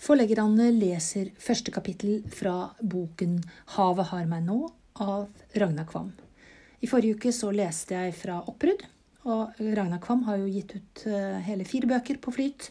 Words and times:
Forleggerne 0.00 0.70
leser 0.72 1.28
første 1.36 1.72
kapittel 1.74 2.22
fra 2.32 2.70
boken 2.80 3.34
Havet 3.74 4.08
har 4.08 4.28
meg 4.30 4.46
nå 4.46 4.62
av 4.96 5.26
Ragnar 5.60 5.84
Kvam. 5.90 6.08
I 6.80 6.88
forrige 6.88 7.18
uke 7.18 7.32
så 7.36 7.50
leste 7.52 7.98
jeg 7.98 8.14
fra 8.16 8.38
Oppbrudd, 8.48 8.86
og 9.28 9.60
Ragnar 9.60 10.00
Kvam 10.00 10.22
har 10.24 10.40
jo 10.40 10.48
gitt 10.48 10.72
ut 10.78 11.02
eh, 11.04 11.36
hele 11.44 11.68
fire 11.68 11.90
bøker 11.90 12.16
på 12.16 12.32
flyt. 12.32 12.70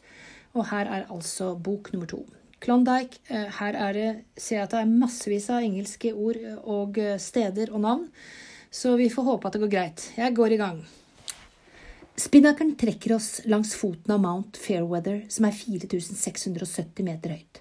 Og 0.57 0.65
her 0.71 0.89
er 0.89 1.05
altså 1.13 1.51
bok 1.53 1.91
nummer 1.93 2.09
to. 2.09 2.23
Klondyke. 2.65 3.21
Eh, 3.29 3.45
her 3.59 3.77
er 3.77 3.93
det, 3.93 4.09
ser 4.33 4.63
jeg 4.63 4.65
at 4.65 4.73
det 4.73 4.81
er 4.81 4.95
massevis 5.05 5.51
av 5.53 5.61
engelske 5.61 6.15
ord 6.17 6.41
og 6.63 6.97
eh, 6.97 7.19
steder 7.21 7.69
og 7.69 7.85
navn, 7.85 8.07
så 8.73 8.95
vi 8.97 9.11
får 9.13 9.29
håpe 9.29 9.51
at 9.51 9.59
det 9.59 9.67
går 9.67 9.75
greit. 9.77 10.09
Jeg 10.17 10.33
går 10.33 10.57
i 10.57 10.61
gang. 10.65 10.81
Spinnakeren 12.19 12.75
trekker 12.75 13.13
oss 13.15 13.41
langs 13.45 13.75
foten 13.79 14.11
av 14.11 14.19
Mount 14.19 14.57
Fairweather, 14.59 15.21
som 15.31 15.45
er 15.47 15.53
4670 15.55 17.05
meter 17.07 17.31
høyt. 17.31 17.59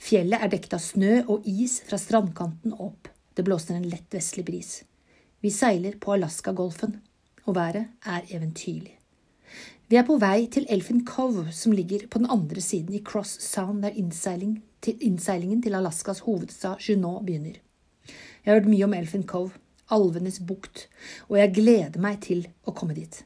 Fjellet 0.00 0.40
er 0.40 0.50
dekket 0.54 0.76
av 0.78 0.80
snø 0.80 1.18
og 1.26 1.44
is 1.44 1.74
fra 1.84 1.98
strandkanten 2.00 2.72
opp. 2.72 3.10
Det 3.36 3.44
blåser 3.44 3.76
en 3.76 3.88
lett 3.90 4.14
vestlig 4.16 4.46
bris. 4.46 4.70
Vi 5.44 5.50
seiler 5.52 5.98
på 6.00 6.14
Alaska-golfen, 6.14 6.94
og 7.44 7.56
været 7.58 7.90
er 8.08 8.30
eventyrlig. 8.32 8.94
Vi 9.92 9.98
er 10.00 10.06
på 10.08 10.16
vei 10.22 10.46
til 10.54 10.64
Elfin 10.72 11.02
Cove, 11.04 11.50
som 11.52 11.74
ligger 11.76 12.06
på 12.08 12.22
den 12.22 12.30
andre 12.32 12.64
siden 12.64 12.96
i 12.96 13.02
Cross 13.04 13.34
Sound, 13.44 13.82
der 13.84 13.92
innseiling 13.92 14.62
til, 14.80 14.96
innseilingen 15.04 15.60
til 15.60 15.76
Alaskas 15.76 16.22
hovedstad 16.24 16.80
Junot 16.88 17.26
begynner. 17.26 17.60
Jeg 18.08 18.48
har 18.48 18.62
hørt 18.62 18.70
mye 18.72 18.88
om 18.88 18.96
Elfin 18.96 19.26
Cove, 19.28 19.52
alvenes 19.92 20.40
bukt, 20.40 20.86
og 21.28 21.36
jeg 21.42 21.52
gleder 21.60 22.00
meg 22.00 22.22
til 22.24 22.46
å 22.64 22.72
komme 22.72 22.96
dit. 22.96 23.20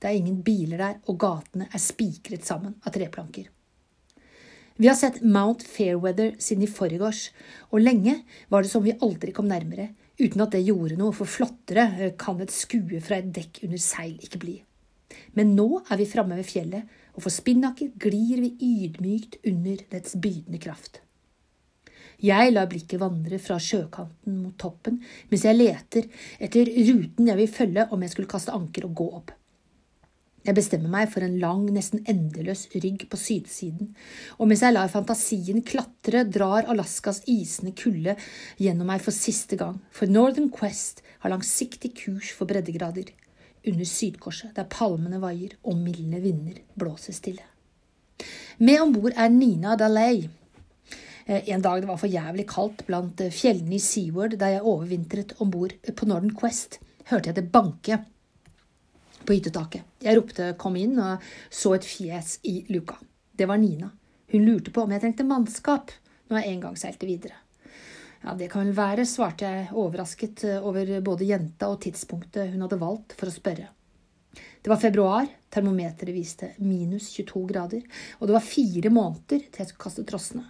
Det 0.00 0.08
er 0.08 0.16
ingen 0.16 0.40
biler 0.42 0.80
der, 0.80 1.00
og 1.12 1.18
gatene 1.20 1.68
er 1.68 1.82
spikret 1.82 2.46
sammen 2.48 2.78
av 2.86 2.94
treplanker. 2.94 3.50
Vi 4.80 4.88
har 4.88 4.96
sett 4.96 5.18
Mount 5.20 5.60
Fairweather 5.68 6.38
siden 6.40 6.64
i 6.64 6.70
forgårs, 6.72 7.26
og 7.68 7.82
lenge 7.84 8.14
var 8.48 8.64
det 8.64 8.70
som 8.72 8.84
vi 8.86 8.96
aldri 8.96 9.34
kom 9.36 9.50
nærmere, 9.50 9.90
uten 10.16 10.40
at 10.40 10.54
det 10.54 10.62
gjorde 10.64 10.96
noe, 10.96 11.12
for 11.12 11.28
flottere 11.28 11.84
eh, 11.98 12.14
kan 12.16 12.40
et 12.40 12.54
skue 12.54 13.00
fra 13.04 13.18
et 13.20 13.28
dekk 13.36 13.60
under 13.66 13.82
seil 13.82 14.16
ikke 14.24 14.40
bli. 14.40 14.56
Men 15.36 15.52
nå 15.58 15.82
er 15.82 16.00
vi 16.00 16.08
framme 16.08 16.38
ved 16.38 16.48
fjellet, 16.48 16.88
og 17.12 17.26
for 17.26 17.34
Spinnaker 17.34 17.92
glir 18.00 18.40
vi 18.40 18.54
ydmykt 18.56 19.42
under 19.50 19.84
dets 19.92 20.16
bydende 20.16 20.62
kraft. 20.62 21.02
Jeg 22.24 22.52
lar 22.52 22.68
blikket 22.68 23.00
vandre 23.00 23.36
fra 23.40 23.56
sjøkanten 23.60 24.40
mot 24.42 24.56
toppen 24.60 24.98
mens 25.30 25.44
jeg 25.46 25.56
leter 25.56 26.08
etter 26.40 26.68
ruten 26.88 27.30
jeg 27.30 27.38
vil 27.38 27.52
følge 27.52 27.86
om 27.92 28.02
jeg 28.04 28.12
skulle 28.12 28.32
kaste 28.32 28.52
anker 28.56 28.88
og 28.88 28.96
gå 28.96 29.06
opp. 29.20 29.32
Jeg 30.40 30.56
bestemmer 30.56 30.88
meg 30.88 31.10
for 31.12 31.20
en 31.24 31.36
lang, 31.42 31.66
nesten 31.68 32.00
endeløs 32.08 32.64
rygg 32.72 33.02
på 33.12 33.18
sydsiden, 33.20 33.90
og 34.40 34.48
mens 34.48 34.62
jeg 34.64 34.72
lar 34.72 34.88
fantasien 34.88 35.60
klatre, 35.66 36.22
drar 36.24 36.68
Alaskas 36.72 37.20
isende 37.28 37.74
kulde 37.76 38.14
gjennom 38.56 38.88
meg 38.88 39.04
for 39.04 39.12
siste 39.12 39.58
gang, 39.60 39.76
for 39.92 40.08
Northern 40.08 40.48
Quest 40.54 41.02
har 41.20 41.34
langsiktig 41.34 41.92
kurs 41.98 42.32
for 42.32 42.48
breddegrader, 42.48 43.12
under 43.68 43.84
Sydkorset, 43.84 44.54
der 44.56 44.68
palmene 44.72 45.18
vaier 45.20 45.58
og 45.68 45.76
milde 45.76 46.22
vinder 46.24 46.62
blåser 46.80 47.12
stille. 47.12 47.44
Med 48.64 48.80
om 48.80 48.94
bord 48.94 49.12
er 49.16 49.28
Nina 49.32 49.74
Daley. 49.76 50.22
Eh, 51.26 51.50
en 51.52 51.60
dag 51.60 51.82
det 51.82 51.90
var 51.90 52.00
for 52.00 52.08
jævlig 52.08 52.46
kaldt 52.48 52.86
blant 52.88 53.20
eh, 53.20 53.32
fjellene 53.32 53.76
i 53.76 53.82
Seaward 53.84 54.38
der 54.40 54.56
jeg 54.56 54.64
overvintret 54.64 55.36
om 55.44 55.52
bord 55.52 55.76
på 55.84 56.08
Northern 56.08 56.32
Quest, 56.32 56.80
hørte 57.12 57.28
jeg 57.28 57.36
det 57.36 57.52
banke 57.52 58.00
på 59.24 59.36
hyttetaket. 59.36 59.82
Jeg 60.02 60.16
ropte 60.16 60.54
'kom 60.58 60.76
inn' 60.76 60.98
og 60.98 61.22
så 61.50 61.74
et 61.74 61.84
fjes 61.84 62.38
i 62.44 62.64
luka. 62.68 62.96
Det 63.36 63.46
var 63.46 63.58
Nina. 63.58 63.90
Hun 64.32 64.46
lurte 64.46 64.70
på 64.70 64.82
om 64.82 64.90
jeg 64.90 65.00
trengte 65.00 65.24
mannskap 65.24 65.90
når 66.30 66.38
jeg 66.38 66.52
en 66.52 66.60
gang 66.60 66.76
seilte 66.76 67.06
videre. 67.06 67.34
Ja, 68.22 68.34
det 68.34 68.50
kan 68.50 68.66
vel 68.66 68.76
være, 68.76 69.06
svarte 69.08 69.48
jeg 69.48 69.70
overrasket 69.72 70.44
over 70.60 71.00
både 71.00 71.24
jenta 71.24 71.70
og 71.72 71.80
tidspunktet 71.80 72.52
hun 72.52 72.60
hadde 72.60 72.80
valgt 72.80 73.12
for 73.16 73.26
å 73.26 73.34
spørre. 73.34 73.68
Det 74.62 74.68
var 74.68 74.76
februar, 74.76 75.26
termometeret 75.50 76.14
viste 76.14 76.52
minus 76.58 77.08
22 77.16 77.46
grader, 77.48 77.82
og 78.20 78.28
det 78.28 78.36
var 78.36 78.44
fire 78.44 78.92
måneder 78.92 79.46
til 79.48 79.62
jeg 79.62 79.70
skulle 79.70 79.86
kaste 79.86 80.04
trossene. 80.04 80.44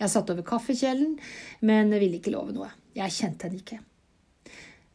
Jeg 0.00 0.08
satt 0.08 0.32
over 0.32 0.46
kaffekjelen, 0.48 1.18
men 1.60 1.92
ville 1.92 2.16
ikke 2.16 2.32
love 2.32 2.56
noe. 2.56 2.70
Jeg 2.96 3.12
kjente 3.12 3.46
henne 3.46 3.60
ikke. 3.60 3.82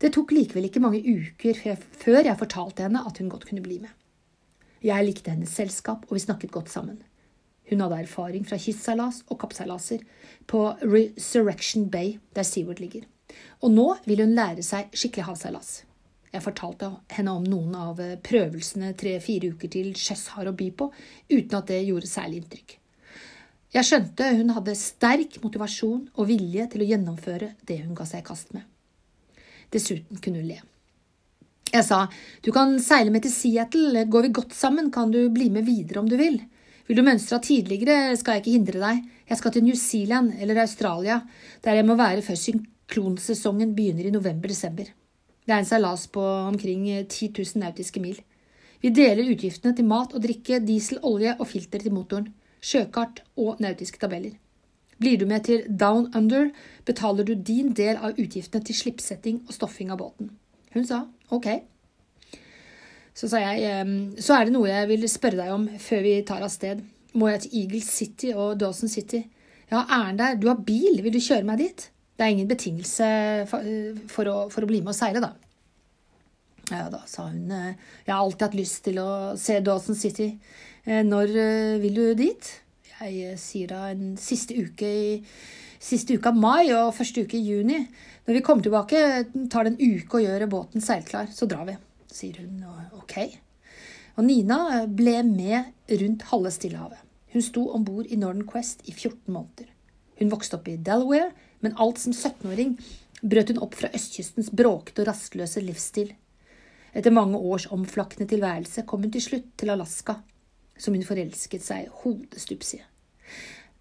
Det 0.06 0.12
tok 0.14 0.36
likevel 0.36 0.68
ikke 0.68 0.84
mange 0.84 1.00
uker 1.02 1.58
før 1.98 2.20
jeg 2.28 2.38
fortalte 2.38 2.84
henne 2.86 3.00
at 3.10 3.18
hun 3.18 3.30
godt 3.32 3.48
kunne 3.50 3.64
bli 3.66 3.80
med. 3.82 3.90
Jeg 4.86 5.02
likte 5.02 5.32
hennes 5.34 5.50
selskap, 5.50 6.04
og 6.06 6.14
vi 6.14 6.22
snakket 6.22 6.52
godt 6.54 6.70
sammen. 6.70 7.00
Hun 7.72 7.82
hadde 7.82 8.04
erfaring 8.04 8.46
fra 8.46 8.60
kystseilas 8.62 9.24
og 9.34 9.40
kappseilaser 9.42 10.04
på 10.46 10.60
Resurrection 10.84 11.88
Bay, 11.90 12.20
der 12.38 12.46
Seaward 12.46 12.84
ligger. 12.84 13.08
Og 13.66 13.74
nå 13.74 13.88
vil 14.06 14.22
hun 14.22 14.36
lære 14.38 14.62
seg 14.68 14.94
skikkelig 14.94 15.26
havseilas. 15.32 15.72
Jeg 16.30 16.46
fortalte 16.46 16.92
henne 17.16 17.34
om 17.40 17.50
noen 17.50 17.74
av 17.74 18.04
prøvelsene 18.30 18.94
tre-fire 19.02 19.56
uker 19.56 19.74
til 19.74 19.90
sjøs 19.98 20.28
har 20.36 20.52
å 20.52 20.54
by 20.54 20.70
på, 20.84 20.92
uten 21.34 21.58
at 21.58 21.74
det 21.74 21.82
gjorde 21.88 22.12
særlig 22.14 22.44
inntrykk. 22.44 22.78
Jeg 23.74 23.90
skjønte 23.90 24.30
hun 24.38 24.54
hadde 24.54 24.78
sterk 24.78 25.42
motivasjon 25.42 26.06
og 26.14 26.30
vilje 26.30 26.70
til 26.76 26.86
å 26.86 26.94
gjennomføre 26.94 27.56
det 27.66 27.82
hun 27.82 27.98
ga 27.98 28.06
seg 28.06 28.22
i 28.22 28.30
kast 28.30 28.54
med. 28.54 28.70
Dessuten 29.74 30.22
kunne 30.22 30.42
hun 30.42 30.50
le. 30.50 30.62
Jeg 31.74 31.84
sa, 31.84 32.06
du 32.46 32.52
kan 32.56 32.78
seile 32.80 33.12
med 33.12 33.26
til 33.26 33.34
Seattle, 33.34 34.06
går 34.08 34.28
vi 34.28 34.36
godt 34.38 34.54
sammen, 34.56 34.92
kan 34.94 35.12
du 35.12 35.26
bli 35.34 35.50
med 35.52 35.66
videre 35.68 36.00
om 36.00 36.10
du 36.10 36.16
vil. 36.20 36.38
Vil 36.86 37.00
du 37.00 37.04
mønstre 37.04 37.42
tidligere, 37.42 38.14
skal 38.16 38.38
jeg 38.38 38.44
ikke 38.44 38.54
hindre 38.54 38.84
deg, 38.84 39.02
jeg 39.26 39.40
skal 39.40 39.56
til 39.56 39.66
New 39.66 39.76
Zealand 39.80 40.36
eller 40.40 40.62
Australia, 40.62 41.20
der 41.66 41.80
jeg 41.80 41.88
må 41.88 41.98
være 41.98 42.22
før 42.24 42.38
synklonsesongen 42.38 43.74
begynner 43.76 44.06
i 44.06 44.14
november–desember. 44.14 44.94
Det 45.46 45.54
er 45.54 45.62
en 45.62 45.68
seilas 45.68 46.06
på 46.14 46.22
omkring 46.22 46.86
10 47.10 47.34
000 47.34 47.66
nautiske 47.66 48.02
mil. 48.02 48.22
Vi 48.82 48.94
deler 48.94 49.34
utgiftene 49.34 49.74
til 49.76 49.90
mat 49.90 50.14
og 50.14 50.22
drikke, 50.22 50.62
diesel, 50.62 51.02
olje 51.04 51.36
og 51.40 51.48
filter 51.50 51.82
til 51.82 51.94
motoren, 51.94 52.30
sjøkart 52.62 53.24
og 53.42 53.62
nautiske 53.62 54.00
tabeller. 54.02 54.38
Blir 55.02 55.20
du 55.20 55.26
med 55.28 55.44
til 55.48 55.66
Down 55.68 56.08
Under, 56.16 56.50
betaler 56.88 57.28
du 57.28 57.34
din 57.36 57.74
del 57.76 57.98
av 57.98 58.20
utgiftene 58.20 58.64
til 58.64 58.78
slippsetting 58.78 59.42
og 59.46 59.56
stoffing 59.56 59.92
av 59.92 60.00
båten. 60.00 60.32
Hun 60.76 60.88
sa 60.88 61.04
ok. 61.36 61.48
Så 63.16 63.30
sa 63.32 63.40
jeg 63.40 64.20
så 64.20 64.36
er 64.36 64.48
det 64.48 64.56
noe 64.56 64.68
jeg 64.68 64.90
vil 64.92 65.08
spørre 65.12 65.40
deg 65.40 65.54
om 65.56 65.68
før 65.80 66.04
vi 66.04 66.16
tar 66.28 66.44
av 66.44 66.52
sted. 66.52 66.84
Må 67.16 67.30
jeg 67.32 67.46
til 67.46 67.58
Eagle 67.62 67.82
City 67.84 68.34
og 68.36 68.58
Dawson 68.60 68.92
City? 68.92 69.24
Ja, 69.72 69.82
har 69.82 70.02
æren 70.02 70.20
der. 70.20 70.36
Du 70.36 70.50
har 70.52 70.60
bil, 70.68 71.00
vil 71.04 71.16
du 71.16 71.24
kjøre 71.24 71.48
meg 71.48 71.64
dit? 71.64 71.88
Det 72.16 72.24
er 72.24 72.32
ingen 72.32 72.50
betingelse 72.50 73.08
for 73.48 74.32
å, 74.32 74.36
for 74.52 74.64
å 74.64 74.70
bli 74.70 74.82
med 74.84 74.94
og 74.94 74.98
seile, 74.98 75.24
da. 75.24 75.34
Ja, 76.72 76.88
da 76.90 77.04
sa 77.08 77.28
hun 77.30 77.52
jeg 77.52 77.76
har 78.10 78.20
alltid 78.20 78.48
hatt 78.48 78.58
lyst 78.58 78.84
til 78.88 79.00
å 79.02 79.10
se 79.40 79.60
Dawson 79.64 79.98
City. 79.98 80.32
Eh, 80.86 81.04
når 81.06 81.36
eh, 81.42 81.82
vil 81.84 82.00
du 82.00 82.06
dit? 82.20 82.52
Jeg 83.04 83.36
sier 83.42 83.72
da 83.72 83.90
en 83.92 84.16
siste 84.20 84.56
uke 84.56 84.88
i 84.88 85.08
siste 85.86 86.16
uke 86.16 86.32
av 86.32 86.38
mai 86.40 86.72
og 86.74 86.94
første 86.96 87.26
uke 87.26 87.38
i 87.38 87.44
juni. 87.44 87.82
Når 88.26 88.38
vi 88.38 88.44
kommer 88.46 88.66
tilbake, 88.66 89.02
tar 89.52 89.68
det 89.68 89.76
en 89.76 89.96
uke 90.00 90.18
å 90.18 90.24
gjøre 90.24 90.50
båten 90.50 90.84
seilklar, 90.84 91.28
så 91.34 91.48
drar 91.50 91.68
vi, 91.68 91.76
sier 92.10 92.40
hun 92.42 92.64
ok. 92.98 93.18
Og 94.16 94.26
Nina 94.26 94.86
ble 94.88 95.20
med 95.28 95.92
rundt 96.02 96.28
halve 96.32 96.54
Stillehavet. 96.56 97.02
Hun 97.36 97.44
sto 97.44 97.66
om 97.76 97.84
bord 97.84 98.08
i 98.08 98.18
Northern 98.18 98.48
Quest 98.48 98.86
i 98.88 98.94
14 98.94 99.28
måneder. 99.28 99.68
Hun 100.22 100.32
vokste 100.32 100.56
opp 100.56 100.70
i 100.72 100.78
Delaware, 100.80 101.34
men 101.60 101.76
alt 101.82 102.00
som 102.00 102.16
17-åring 102.16 102.78
brøt 103.22 103.52
hun 103.52 103.60
opp 103.66 103.76
fra 103.76 103.92
østkystens 103.94 104.54
bråkete 104.56 105.04
og 105.04 105.10
rastløse 105.10 105.64
livsstil. 105.64 106.14
Etter 106.96 107.12
mange 107.12 107.36
års 107.36 107.68
omflakkende 107.76 108.30
tilværelse 108.32 108.86
kom 108.88 109.04
hun 109.04 109.12
til 109.12 109.26
slutt 109.26 109.52
til 109.60 109.74
Alaska 109.76 110.22
som 110.78 110.96
hun 110.96 111.06
forelsket 111.06 111.64
seg 111.64 111.90
hodestups 112.04 112.76
i. 112.78 112.82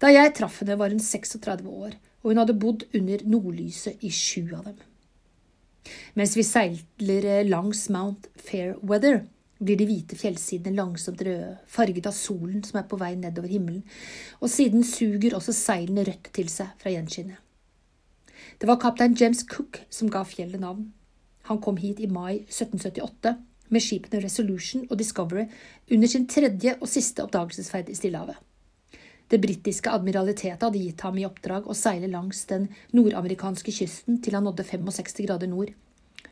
Da 0.01 0.11
jeg 0.11 0.33
traff 0.35 0.59
henne, 0.61 0.77
var 0.79 0.91
hun 0.91 1.01
36 1.01 1.69
år, 1.69 1.95
og 2.23 2.31
hun 2.31 2.41
hadde 2.41 2.57
bodd 2.59 2.83
under 2.97 3.23
nordlyset 3.29 4.03
i 4.03 4.11
sju 4.11 4.49
av 4.57 4.67
dem. 4.71 4.81
Mens 6.17 6.33
vi 6.37 6.43
seiler 6.43 7.45
langs 7.45 7.85
Mount 7.93 8.27
Fairweather, 8.41 9.23
blir 9.55 9.79
de 9.79 9.85
hvite 9.87 10.17
fjellsidene 10.19 10.75
langsomt 10.75 11.21
røde, 11.23 11.53
farget 11.71 12.09
av 12.09 12.15
solen 12.17 12.63
som 12.65 12.81
er 12.81 12.87
på 12.89 12.99
vei 12.99 13.13
nedover 13.15 13.51
himmelen, 13.51 13.85
og 14.41 14.51
siden 14.51 14.83
suger 14.83 15.37
også 15.37 15.55
seilene 15.55 16.03
rødt 16.07 16.31
til 16.35 16.49
seg 16.51 16.73
fra 16.81 16.91
gjenskinnet. 16.91 17.39
Det 18.59 18.67
var 18.67 18.79
kaptein 18.81 19.15
James 19.19 19.43
Cook 19.47 19.81
som 19.91 20.11
ga 20.11 20.23
fjellet 20.27 20.61
navn. 20.61 20.89
Han 21.49 21.61
kom 21.63 21.77
hit 21.79 22.01
i 22.03 22.09
mai 22.11 22.43
1778 22.47 23.35
med 23.69 23.83
skipene 23.83 24.21
Resolution 24.23 24.85
og 24.89 24.97
Discovery 24.99 25.47
under 25.91 26.11
sin 26.11 26.27
tredje 26.27 26.75
og 26.79 26.89
siste 26.89 27.23
oppdagelsesferd 27.25 27.89
i 27.89 27.97
Stillehavet. 27.97 28.37
Det 29.27 29.39
britiske 29.41 29.89
admiralitetet 29.89 30.61
hadde 30.61 30.81
gitt 30.81 31.01
ham 31.01 31.17
i 31.17 31.25
oppdrag 31.25 31.65
å 31.65 31.77
seile 31.77 32.09
langs 32.11 32.43
den 32.49 32.67
nordamerikanske 32.93 33.73
kysten 33.73 34.19
til 34.21 34.37
han 34.37 34.45
nådde 34.45 34.67
65 34.69 35.25
grader 35.25 35.49
nord, 35.49 35.71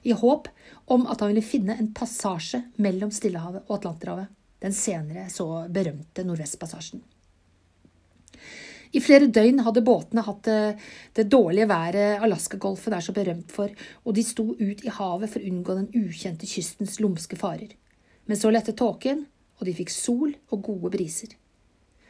i 0.03 0.11
håp 0.11 0.49
om 0.91 1.07
at 1.07 1.23
han 1.23 1.31
ville 1.31 1.45
finne 1.45 1.77
en 1.79 1.93
passasje 1.95 2.59
mellom 2.83 3.11
Stillehavet 3.13 3.65
og 3.69 3.77
Atlanterhavet, 3.79 4.29
den 4.61 4.75
senere 4.75 5.29
så 5.31 5.47
berømte 5.71 6.25
Nordvestpassasjen. 6.27 7.01
I 8.93 9.01
flere 9.01 9.25
døgn 9.33 9.63
hadde 9.65 9.81
båtene 9.85 10.21
hatt 10.25 10.43
det, 10.45 10.57
det 11.17 11.25
dårlige 11.33 11.65
været 11.69 12.21
Alaskagolfen 12.21 12.93
er 12.93 13.01
så 13.01 13.13
berømt 13.15 13.51
for, 13.51 13.71
og 14.05 14.13
de 14.13 14.23
sto 14.25 14.51
ut 14.53 14.83
i 14.85 14.93
havet 14.93 15.31
for 15.33 15.41
å 15.41 15.49
unngå 15.49 15.77
den 15.79 15.89
ukjente 15.97 16.49
kystens 16.49 16.99
lumske 17.01 17.39
farer. 17.39 17.73
Men 18.29 18.39
så 18.39 18.51
lette 18.53 18.75
tåken, 18.77 19.25
og 19.57 19.65
de 19.65 19.73
fikk 19.77 19.89
sol 19.93 20.35
og 20.53 20.61
gode 20.67 20.93
briser. 20.93 21.33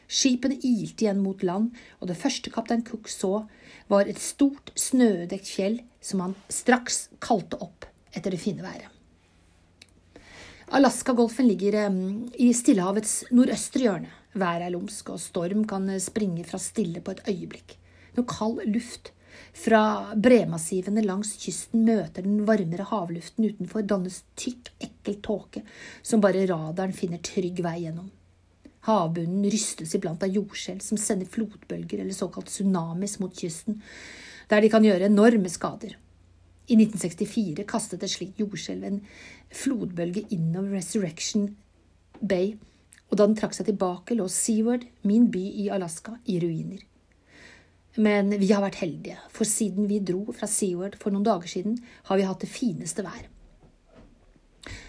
Skipene 0.04 0.58
ilte 0.60 1.06
igjen 1.06 1.22
mot 1.24 1.40
land, 1.42 1.72
og 2.00 2.10
det 2.10 2.18
første 2.20 2.52
kaptein 2.52 2.84
Cook 2.84 3.08
så, 3.08 3.46
var 3.88 4.08
et 4.08 4.20
stort, 4.20 4.72
snødekt 4.76 5.48
fjell 5.48 5.80
som 6.04 6.20
han 6.20 6.36
straks 6.52 7.08
kalte 7.24 7.58
opp 7.64 7.88
etter 8.14 8.34
det 8.34 8.42
fine 8.42 8.64
været. 8.64 8.90
Alaskagolfen 10.74 11.48
ligger 11.48 11.88
i 12.40 12.50
Stillehavets 12.56 13.24
nordøstre 13.32 13.84
hjørne. 13.84 14.12
Været 14.34 14.66
er 14.66 14.72
lumsk, 14.74 15.10
og 15.14 15.20
storm 15.22 15.62
kan 15.70 15.86
springe 16.02 16.44
fra 16.44 16.58
stille 16.58 17.00
på 17.00 17.14
et 17.14 17.22
øyeblikk. 17.30 17.76
Når 18.16 18.26
kald 18.30 18.66
luft 18.66 19.12
fra 19.54 20.14
bremassivene 20.14 21.02
langs 21.02 21.36
kysten 21.42 21.84
møter 21.86 22.22
den 22.26 22.42
varmere 22.46 22.86
havluften 22.90 23.46
utenfor, 23.46 23.86
dannes 23.86 24.22
tykk, 24.38 24.72
ekkel 24.82 25.20
tåke 25.22 25.62
som 26.02 26.22
bare 26.22 26.46
radaren 26.50 26.94
finner 26.94 27.22
trygg 27.22 27.62
vei 27.62 27.80
gjennom. 27.84 28.10
Havbunnen 28.84 29.46
rystes 29.48 29.94
iblant 29.96 30.22
av 30.26 30.34
jordskjelv 30.34 30.82
som 30.84 31.00
sender 31.00 31.30
flotbølger 31.30 32.02
eller 32.02 32.16
såkalt 32.16 32.50
tsunamis 32.52 33.16
mot 33.22 33.32
kysten, 33.32 33.80
der 34.50 34.60
de 34.60 34.70
kan 34.70 34.84
gjøre 34.84 35.08
enorme 35.08 35.48
skader. 35.48 35.94
I 36.68 36.76
1964 36.80 37.64
kastet 37.68 38.04
et 38.04 38.12
slikt 38.12 38.40
jordskjelv 38.40 38.84
en 38.88 39.00
flodbølge 39.52 40.26
innover 40.34 40.78
Resurrection 40.78 41.50
Bay 42.20 42.54
og 43.10 43.18
da 43.18 43.26
den 43.28 43.36
trakk 43.38 43.54
seg 43.56 43.68
tilbake, 43.68 44.16
lå 44.16 44.26
Seaward, 44.32 44.86
min 45.06 45.28
by 45.30 45.44
i 45.64 45.68
Alaska, 45.72 46.16
i 46.24 46.38
ruiner. 46.42 46.82
Men 47.96 48.32
vi 48.40 48.50
har 48.50 48.64
vært 48.64 48.80
heldige, 48.82 49.20
for 49.30 49.46
siden 49.46 49.86
vi 49.86 50.00
dro 50.02 50.24
fra 50.34 50.48
Seaward 50.50 50.96
for 50.98 51.14
noen 51.14 51.26
dager 51.26 51.50
siden, 51.50 51.76
har 52.08 52.18
vi 52.18 52.26
hatt 52.26 52.42
det 52.42 52.50
fineste 52.50 53.04
vær. 53.06 53.28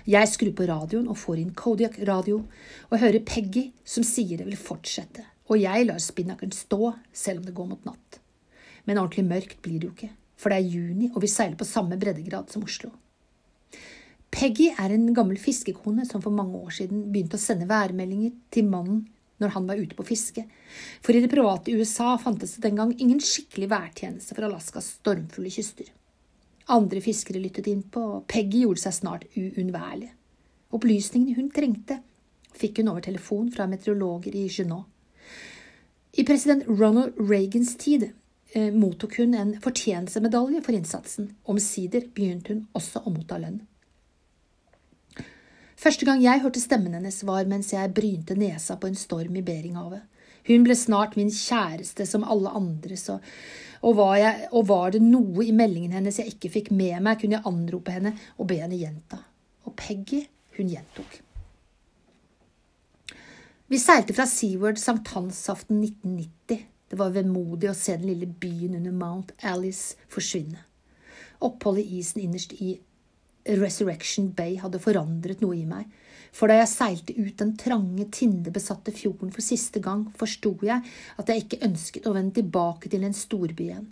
Jeg 0.09 0.31
skrur 0.31 0.53
på 0.55 0.67
radioen 0.69 1.07
og 1.11 1.19
får 1.19 1.41
inn 1.41 1.53
Kodiak 1.57 1.99
radio, 2.07 2.41
og 2.89 3.01
hører 3.01 3.25
Peggy 3.27 3.67
som 3.85 4.05
sier 4.07 4.39
det 4.39 4.47
vil 4.47 4.59
fortsette, 4.59 5.25
og 5.49 5.61
jeg 5.61 5.85
lar 5.85 6.01
spinnakeren 6.01 6.55
stå 6.55 6.95
selv 7.13 7.43
om 7.43 7.47
det 7.49 7.55
går 7.57 7.71
mot 7.73 7.87
natt. 7.87 8.21
Men 8.85 9.01
ordentlig 9.01 9.25
mørkt 9.27 9.61
blir 9.65 9.81
det 9.81 9.89
jo 9.89 9.95
ikke, 9.95 10.13
for 10.39 10.53
det 10.53 10.61
er 10.61 10.73
juni 10.77 11.11
og 11.11 11.21
vi 11.23 11.29
seiler 11.31 11.57
på 11.59 11.67
samme 11.67 11.97
breddegrad 12.01 12.53
som 12.53 12.65
Oslo. 12.65 12.93
Peggy 14.35 14.65
er 14.75 14.91
en 14.91 15.13
gammel 15.15 15.37
fiskekone 15.39 16.03
som 16.03 16.19
for 16.19 16.35
mange 16.35 16.59
år 16.59 16.73
siden 16.75 17.05
begynte 17.07 17.37
å 17.37 17.41
sende 17.41 17.69
værmeldinger 17.69 18.33
til 18.51 18.65
mannen 18.67 19.05
når 19.39 19.53
han 19.53 19.67
var 19.69 19.79
ute 19.79 19.95
på 19.95 20.03
fiske, 20.07 20.41
for 21.03 21.15
i 21.15 21.21
det 21.23 21.29
private 21.31 21.71
USA 21.71 22.17
fantes 22.19 22.57
det 22.57 22.65
den 22.65 22.79
gang 22.79 22.91
ingen 22.99 23.21
skikkelig 23.23 23.69
værtjeneste 23.71 24.35
for 24.35 24.47
Alaskas 24.47 24.89
stormfulle 24.97 25.51
kyster. 25.55 25.87
Andre 26.75 26.99
fiskere 27.03 27.39
lyttet 27.39 27.69
innpå, 27.71 28.01
og 28.17 28.25
Peggy 28.31 28.65
gjorde 28.65 28.83
seg 28.83 28.97
snart 28.97 29.23
uunnværlig. 29.39 30.09
Opplysningene 30.75 31.37
hun 31.37 31.47
trengte, 31.55 32.01
fikk 32.55 32.81
hun 32.81 32.91
over 32.91 33.05
telefon 33.05 33.47
fra 33.53 33.67
meteorologer 33.71 34.35
i 34.35 34.49
Genoa. 34.51 34.83
I 36.15 36.25
president 36.27 36.67
Ronald 36.67 37.15
Reagans 37.19 37.75
tid 37.79 38.09
eh, 38.09 38.71
mottok 38.75 39.15
hun 39.21 39.35
en 39.35 39.55
fortjenestemedalje 39.63 40.63
for 40.65 40.75
innsatsen. 40.75 41.31
Omsider 41.51 42.07
begynte 42.11 42.55
hun 42.55 42.67
også 42.75 43.03
å 43.03 43.15
motta 43.15 43.39
lønn. 43.39 43.61
Første 45.75 46.07
gang 46.07 46.21
jeg 46.23 46.41
hørte 46.41 46.61
stemmen 46.63 46.95
hennes, 46.95 47.21
var 47.27 47.47
mens 47.49 47.73
jeg 47.73 47.93
brynte 47.95 48.37
nesa 48.39 48.77
på 48.79 48.87
en 48.87 48.97
storm 48.99 49.35
i 49.35 49.43
Beringhavet. 49.45 50.05
Hun 50.45 50.63
ble 50.65 50.75
snart 50.77 51.15
min 51.17 51.31
kjæreste 51.33 52.05
som 52.07 52.23
alle 52.23 52.51
andre, 52.53 52.97
så, 52.97 53.17
og, 53.81 53.95
var 53.97 54.15
jeg, 54.21 54.47
og 54.53 54.67
var 54.69 54.93
det 54.93 55.01
noe 55.01 55.45
i 55.45 55.53
meldingen 55.55 55.95
hennes 55.97 56.19
jeg 56.21 56.35
ikke 56.35 56.53
fikk 56.59 56.71
med 56.71 57.01
meg, 57.01 57.19
kunne 57.19 57.39
jeg 57.39 57.49
anrope 57.49 57.93
henne 57.93 58.13
og 58.37 58.49
be 58.51 58.59
henne 58.61 58.77
gjenta. 58.77 59.23
Og 59.65 59.73
Peggy, 59.79 60.21
hun 60.57 60.69
gjentok. 60.69 61.19
Vi 63.65 63.81
seilte 63.81 64.13
fra 64.13 64.27
Seaward 64.29 64.77
sankthansaften 64.77 65.81
1990. 65.81 66.65
Det 66.85 66.99
var 67.01 67.15
vemodig 67.15 67.71
å 67.71 67.77
se 67.77 67.95
den 67.97 68.11
lille 68.11 68.29
byen 68.29 68.77
under 68.77 68.93
Mount 68.93 69.33
Alice 69.41 69.97
forsvinne. 70.13 70.61
Oppholdet 71.41 71.87
i 71.87 71.97
isen 72.03 72.21
innerst 72.21 72.53
i 72.61 72.75
Resurrection 73.45 74.31
Bay 74.33 74.57
hadde 74.57 74.81
forandret 74.81 75.41
noe 75.43 75.57
i 75.57 75.65
meg, 75.69 75.85
for 76.35 76.49
da 76.51 76.57
jeg 76.57 76.71
seilte 76.71 77.13
ut 77.15 77.35
den 77.39 77.53
trange, 77.59 78.07
tindebesatte 78.11 78.91
fjorden 78.95 79.31
for 79.31 79.45
siste 79.45 79.79
gang, 79.83 80.07
forsto 80.17 80.55
jeg 80.65 80.81
at 81.21 81.29
jeg 81.31 81.45
ikke 81.45 81.61
ønsket 81.67 82.09
å 82.09 82.15
vende 82.17 82.35
tilbake 82.41 82.91
til 82.91 83.05
en 83.07 83.15
storby 83.15 83.69
igjen. 83.69 83.87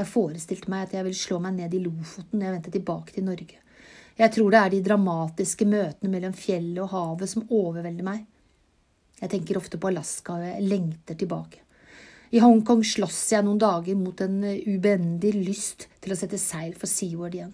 Jeg 0.00 0.08
forestilte 0.08 0.72
meg 0.72 0.86
at 0.86 0.96
jeg 0.96 1.06
ville 1.06 1.20
slå 1.20 1.38
meg 1.44 1.58
ned 1.58 1.76
i 1.76 1.82
Lofoten 1.84 2.38
når 2.38 2.46
jeg 2.46 2.56
vendte 2.56 2.74
tilbake 2.74 3.14
til 3.14 3.26
Norge. 3.28 3.60
Jeg 4.20 4.34
tror 4.34 4.52
det 4.52 4.60
er 4.60 4.72
de 4.72 4.82
dramatiske 4.84 5.66
møtene 5.68 6.12
mellom 6.12 6.36
fjellet 6.36 6.82
og 6.82 6.92
havet 6.94 7.30
som 7.30 7.46
overvelder 7.46 8.06
meg. 8.06 8.24
Jeg 9.20 9.32
tenker 9.34 9.60
ofte 9.60 9.78
på 9.80 9.90
Alaska, 9.90 10.38
og 10.38 10.46
jeg 10.48 10.68
lengter 10.68 11.18
tilbake. 11.20 11.60
I 12.30 12.40
Hongkong 12.40 12.82
slåss 12.86 13.24
jeg 13.34 13.44
noen 13.44 13.60
dager 13.60 13.96
mot 13.98 14.20
en 14.24 14.38
ubendig 14.64 15.34
lyst 15.36 15.88
til 16.00 16.14
å 16.14 16.18
sette 16.18 16.38
seil 16.40 16.76
for 16.78 16.88
Seaward 16.88 17.36
igjen. 17.36 17.52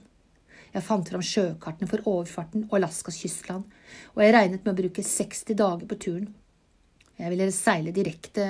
Jeg 0.77 0.85
fant 0.85 1.09
fram 1.09 1.23
sjøkartene 1.25 1.89
for 1.89 2.05
overfarten 2.11 2.67
og 2.67 2.75
Alaskas 2.77 3.17
kystland, 3.23 3.65
og 4.13 4.21
jeg 4.21 4.35
regnet 4.37 4.67
med 4.67 4.75
å 4.75 4.81
bruke 4.83 5.05
60 5.07 5.57
dager 5.57 5.89
på 5.89 5.97
turen. 6.05 6.27
Jeg 7.17 7.33
ville 7.33 7.47
seile 7.57 7.95
direkte, 7.97 8.45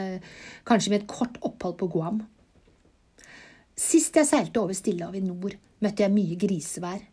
kanskje 0.66 0.90
med 0.90 1.04
et 1.04 1.10
kort 1.12 1.38
opphold 1.46 1.76
på 1.78 1.88
Guam. 1.92 2.24
Sist 3.78 4.18
jeg 4.18 4.26
seilte 4.26 4.58
over 4.58 4.74
Stillehavet 4.74 5.22
i 5.22 5.28
nord, 5.28 5.54
møtte 5.84 6.02
jeg 6.02 6.14
mye 6.16 6.38
grisevær, 6.40 7.04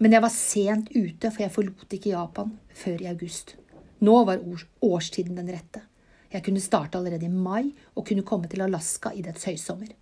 men 0.00 0.16
jeg 0.16 0.24
var 0.24 0.32
sent 0.34 0.88
ute, 0.94 1.28
for 1.28 1.44
jeg 1.44 1.52
forlot 1.52 1.96
ikke 1.98 2.14
Japan 2.14 2.56
før 2.72 3.04
i 3.04 3.10
august. 3.12 3.58
Nå 4.02 4.14
var 4.24 4.40
årstiden 4.82 5.36
den 5.36 5.52
rette. 5.52 5.84
Jeg 6.32 6.46
kunne 6.46 6.64
starte 6.64 6.96
allerede 6.96 7.28
i 7.28 7.34
mai 7.34 7.74
og 7.92 8.06
kunne 8.08 8.24
komme 8.24 8.48
til 8.48 8.64
Alaska 8.64 9.12
i 9.12 9.20
dets 9.22 9.44
høysommer. 9.50 9.92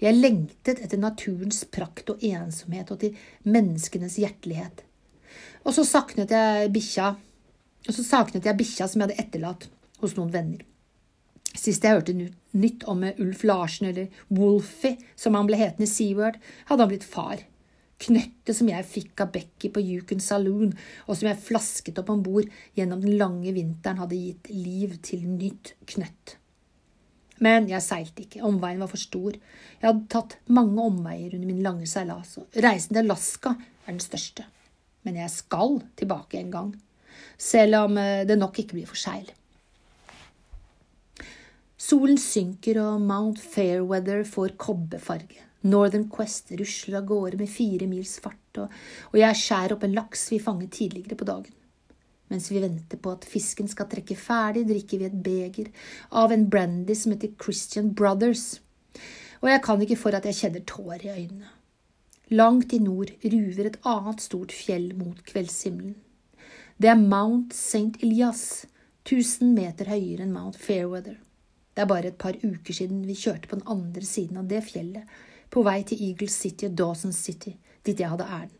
Jeg 0.00 0.16
lengtet 0.16 0.80
etter 0.80 1.00
naturens 1.00 1.64
prakt 1.68 2.12
og 2.12 2.22
ensomhet 2.24 2.92
og 2.92 3.02
til 3.02 3.18
menneskenes 3.44 4.16
hjertelighet. 4.20 4.84
Og 5.64 5.74
så 5.76 5.84
saknet 5.84 6.32
jeg 6.32 6.70
bikkja 6.72 7.14
og 7.88 7.96
så 7.96 8.04
saknet 8.04 8.44
jeg 8.44 8.58
bikkja 8.58 8.88
som 8.88 9.00
jeg 9.00 9.08
hadde 9.08 9.22
etterlatt 9.22 9.68
hos 10.02 10.16
noen 10.18 10.32
venner. 10.34 10.64
Sist 11.50 11.84
jeg 11.84 11.96
hørte 11.96 12.14
nytt 12.14 12.84
om 12.88 13.02
Ulf 13.10 13.44
Larsen, 13.48 13.88
eller 13.90 14.10
Wolfie, 14.30 15.00
som 15.18 15.34
han 15.34 15.48
ble 15.48 15.58
hetende 15.58 15.88
i 15.88 15.90
Seaward, 15.90 16.38
hadde 16.68 16.84
han 16.84 16.92
blitt 16.92 17.06
far. 17.06 17.42
Knøttet 18.00 18.56
som 18.56 18.68
jeg 18.70 18.86
fikk 18.88 19.24
av 19.24 19.32
Becky 19.34 19.72
på 19.72 19.82
Yukon 19.82 20.22
Saloon, 20.24 20.76
og 21.08 21.18
som 21.18 21.28
jeg 21.28 21.42
flasket 21.48 21.98
opp 22.00 22.12
om 22.12 22.22
bord 22.24 22.48
gjennom 22.78 23.02
den 23.02 23.18
lange 23.20 23.52
vinteren, 23.56 24.00
hadde 24.00 24.20
gitt 24.20 24.52
liv 24.52 24.94
til 25.04 25.26
nytt 25.26 25.74
knøtt. 25.90 26.36
Men 27.40 27.68
jeg 27.70 27.84
seilte 27.84 28.24
ikke, 28.26 28.44
omveien 28.44 28.82
var 28.82 28.90
for 28.90 29.00
stor. 29.00 29.36
Jeg 29.80 29.86
hadde 29.86 30.08
tatt 30.12 30.36
mange 30.52 30.82
omveier 30.84 31.34
under 31.36 31.48
min 31.48 31.62
lange 31.64 31.88
seilas, 31.88 32.36
og 32.40 32.60
reisen 32.60 32.92
til 32.92 33.06
Alaska 33.06 33.54
er 33.56 33.94
den 33.94 34.02
største. 34.04 34.44
Men 35.08 35.16
jeg 35.22 35.32
skal 35.32 35.78
tilbake 35.96 36.40
en 36.40 36.50
gang, 36.52 36.72
selv 37.40 37.86
om 37.86 38.00
eh, 38.00 38.26
det 38.28 38.36
nok 38.36 38.60
ikke 38.60 38.76
blir 38.76 38.90
for 38.90 39.00
seil. 39.00 39.30
Solen 41.80 42.20
synker, 42.20 42.82
og 42.82 43.00
Mount 43.00 43.40
Fairweather 43.40 44.20
får 44.28 44.58
kobberfarge. 44.60 45.46
Northern 45.64 46.06
Quest 46.12 46.52
rusler 46.56 47.00
av 47.00 47.08
gårde 47.08 47.40
med 47.40 47.48
fire 47.52 47.88
mils 47.88 48.18
fart, 48.20 48.60
og, 48.60 48.68
og 49.12 49.16
jeg 49.20 49.40
skjærer 49.40 49.76
opp 49.76 49.88
en 49.88 49.96
laks 49.96 50.28
vi 50.32 50.42
fanget 50.44 50.76
tidligere 50.76 51.16
på 51.16 51.28
dagen. 51.28 51.56
Mens 52.30 52.50
vi 52.50 52.62
venter 52.62 53.00
på 53.02 53.12
at 53.16 53.26
fisken 53.26 53.68
skal 53.70 53.88
trekke 53.90 54.14
ferdig, 54.18 54.66
drikker 54.68 55.00
vi 55.00 55.08
et 55.08 55.22
beger 55.24 55.70
av 56.14 56.32
en 56.32 56.46
brandy 56.50 56.94
som 56.94 57.14
heter 57.14 57.32
Christian 57.42 57.90
Brothers, 57.94 58.60
og 59.40 59.48
jeg 59.50 59.62
kan 59.64 59.82
ikke 59.82 59.98
for 59.98 60.14
at 60.14 60.28
jeg 60.28 60.38
kjenner 60.38 60.62
tårer 60.68 61.06
i 61.06 61.14
øynene. 61.14 61.48
Langt 62.30 62.72
i 62.76 62.78
nord 62.78 63.10
ruver 63.24 63.66
et 63.66 63.80
annet 63.88 64.22
stort 64.22 64.52
fjell 64.54 64.92
mot 64.94 65.18
kveldshimmelen. 65.26 65.96
Det 66.80 66.92
er 66.92 67.00
Mount 67.00 67.56
St. 67.56 67.98
Elias, 68.04 68.66
1000 69.02 69.50
meter 69.56 69.90
høyere 69.90 70.22
enn 70.22 70.36
Mount 70.36 70.60
Fairweather. 70.60 71.18
Det 71.74 71.82
er 71.82 71.90
bare 71.90 72.12
et 72.12 72.20
par 72.20 72.38
uker 72.38 72.76
siden 72.76 73.02
vi 73.08 73.18
kjørte 73.18 73.50
på 73.50 73.58
den 73.58 73.66
andre 73.74 74.06
siden 74.06 74.38
av 74.38 74.46
det 74.52 74.62
fjellet, 74.68 75.08
på 75.50 75.64
vei 75.66 75.80
til 75.82 76.06
Eagle 76.06 76.30
City 76.30 76.68
og 76.68 76.78
Dawson 76.78 77.12
City, 77.16 77.56
dit 77.82 77.98
jeg 77.98 78.12
hadde 78.12 78.28
æren. 78.30 78.59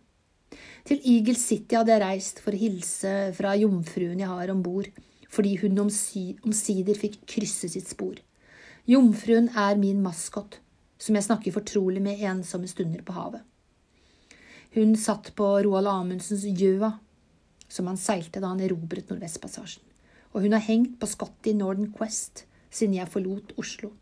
Til 0.89 1.01
Eagle 1.07 1.37
City 1.39 1.77
hadde 1.79 1.95
jeg 1.95 2.03
reist 2.03 2.41
for 2.43 2.57
å 2.57 2.61
hilse 2.61 3.13
fra 3.37 3.55
jomfruen 3.59 4.21
jeg 4.23 4.31
har 4.31 4.53
om 4.53 4.63
bord, 4.65 4.89
fordi 5.31 5.55
hun 5.63 5.79
omsider 5.85 6.99
fikk 6.99 7.21
krysse 7.31 7.71
sitt 7.71 7.91
spor. 7.91 8.17
Jomfruen 8.91 9.51
er 9.55 9.79
min 9.79 10.01
maskot, 10.03 10.59
som 10.99 11.17
jeg 11.17 11.29
snakker 11.29 11.55
fortrolig 11.55 12.03
med 12.03 12.25
ensomme 12.27 12.69
stunder 12.71 13.05
på 13.07 13.15
havet. 13.15 13.45
Hun 14.75 14.97
satt 14.99 15.33
på 15.39 15.47
Roald 15.67 15.91
Amundsens 15.91 16.45
Gjøa, 16.47 16.93
som 17.71 17.87
han 17.91 17.99
seilte 18.01 18.43
da 18.43 18.51
han 18.53 18.63
erobret 18.63 19.11
Nordvestpassasjen, 19.11 19.83
og 20.35 20.45
hun 20.45 20.55
har 20.55 20.67
hengt 20.67 20.99
på 20.99 21.09
skottet 21.11 21.53
i 21.53 21.59
Northern 21.59 21.93
Quest, 21.95 22.45
siden 22.71 22.97
jeg 22.99 23.11
forlot 23.11 23.55
Oslo. 23.59 23.93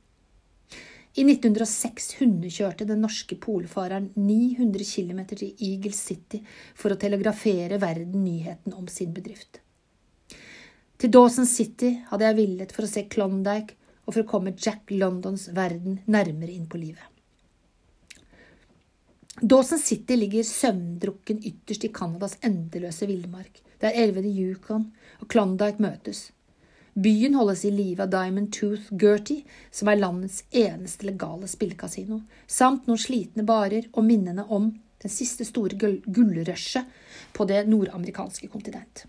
I 1.18 1.24
1906 1.26 2.12
hundekjørte 2.20 2.86
den 2.86 3.00
norske 3.02 3.34
polfareren 3.42 4.12
900 4.14 4.84
km 4.86 5.24
til 5.32 5.48
Eagle 5.50 5.96
City 5.96 6.38
for 6.78 6.94
å 6.94 6.98
telegrafere 7.00 7.80
verden 7.82 8.22
nyheten 8.22 8.76
om 8.78 8.86
sin 8.92 9.10
bedrift. 9.16 9.58
Til 10.98 11.10
Dawson 11.10 11.46
City 11.50 11.90
hadde 12.10 12.28
jeg 12.28 12.38
villet 12.38 12.74
for 12.74 12.86
å 12.86 12.90
se 12.92 13.08
Klondyke 13.10 13.74
og 14.04 14.12
for 14.12 14.22
å 14.22 14.28
komme 14.30 14.54
Jack 14.54 14.94
Londons 14.94 15.48
verden 15.58 15.98
nærmere 16.06 16.54
inn 16.54 16.70
på 16.70 16.78
livet. 16.78 17.02
Dawson 19.42 19.82
City 19.82 20.14
ligger 20.18 20.46
søvndrukken 20.46 21.42
ytterst 21.46 21.86
i 21.86 21.94
Canadas 21.94 22.38
endeløse 22.46 23.10
villmark, 23.10 23.58
der 23.82 23.98
elvene 24.06 24.30
Yukon 24.30 24.90
og 25.18 25.30
Klondyke 25.30 25.82
møtes. 25.82 26.28
Byen 26.98 27.36
holdes 27.38 27.60
i 27.64 27.70
live 27.70 28.02
av 28.02 28.08
Diamond 28.10 28.48
Tooth 28.50 28.88
Gertie, 28.90 29.44
som 29.70 29.86
er 29.86 30.00
landets 30.00 30.40
eneste 30.50 31.06
legale 31.06 31.46
spillekasino, 31.46 32.24
samt 32.50 32.88
noen 32.88 32.98
slitne 32.98 33.44
barer 33.46 33.86
og 33.92 34.02
minnene 34.08 34.42
om 34.48 34.72
den 35.04 35.12
siste 35.12 35.46
store 35.46 35.78
gullrushet 35.78 36.90
på 37.36 37.46
det 37.46 37.60
nordamerikanske 37.70 38.50
kontinent. 38.50 39.04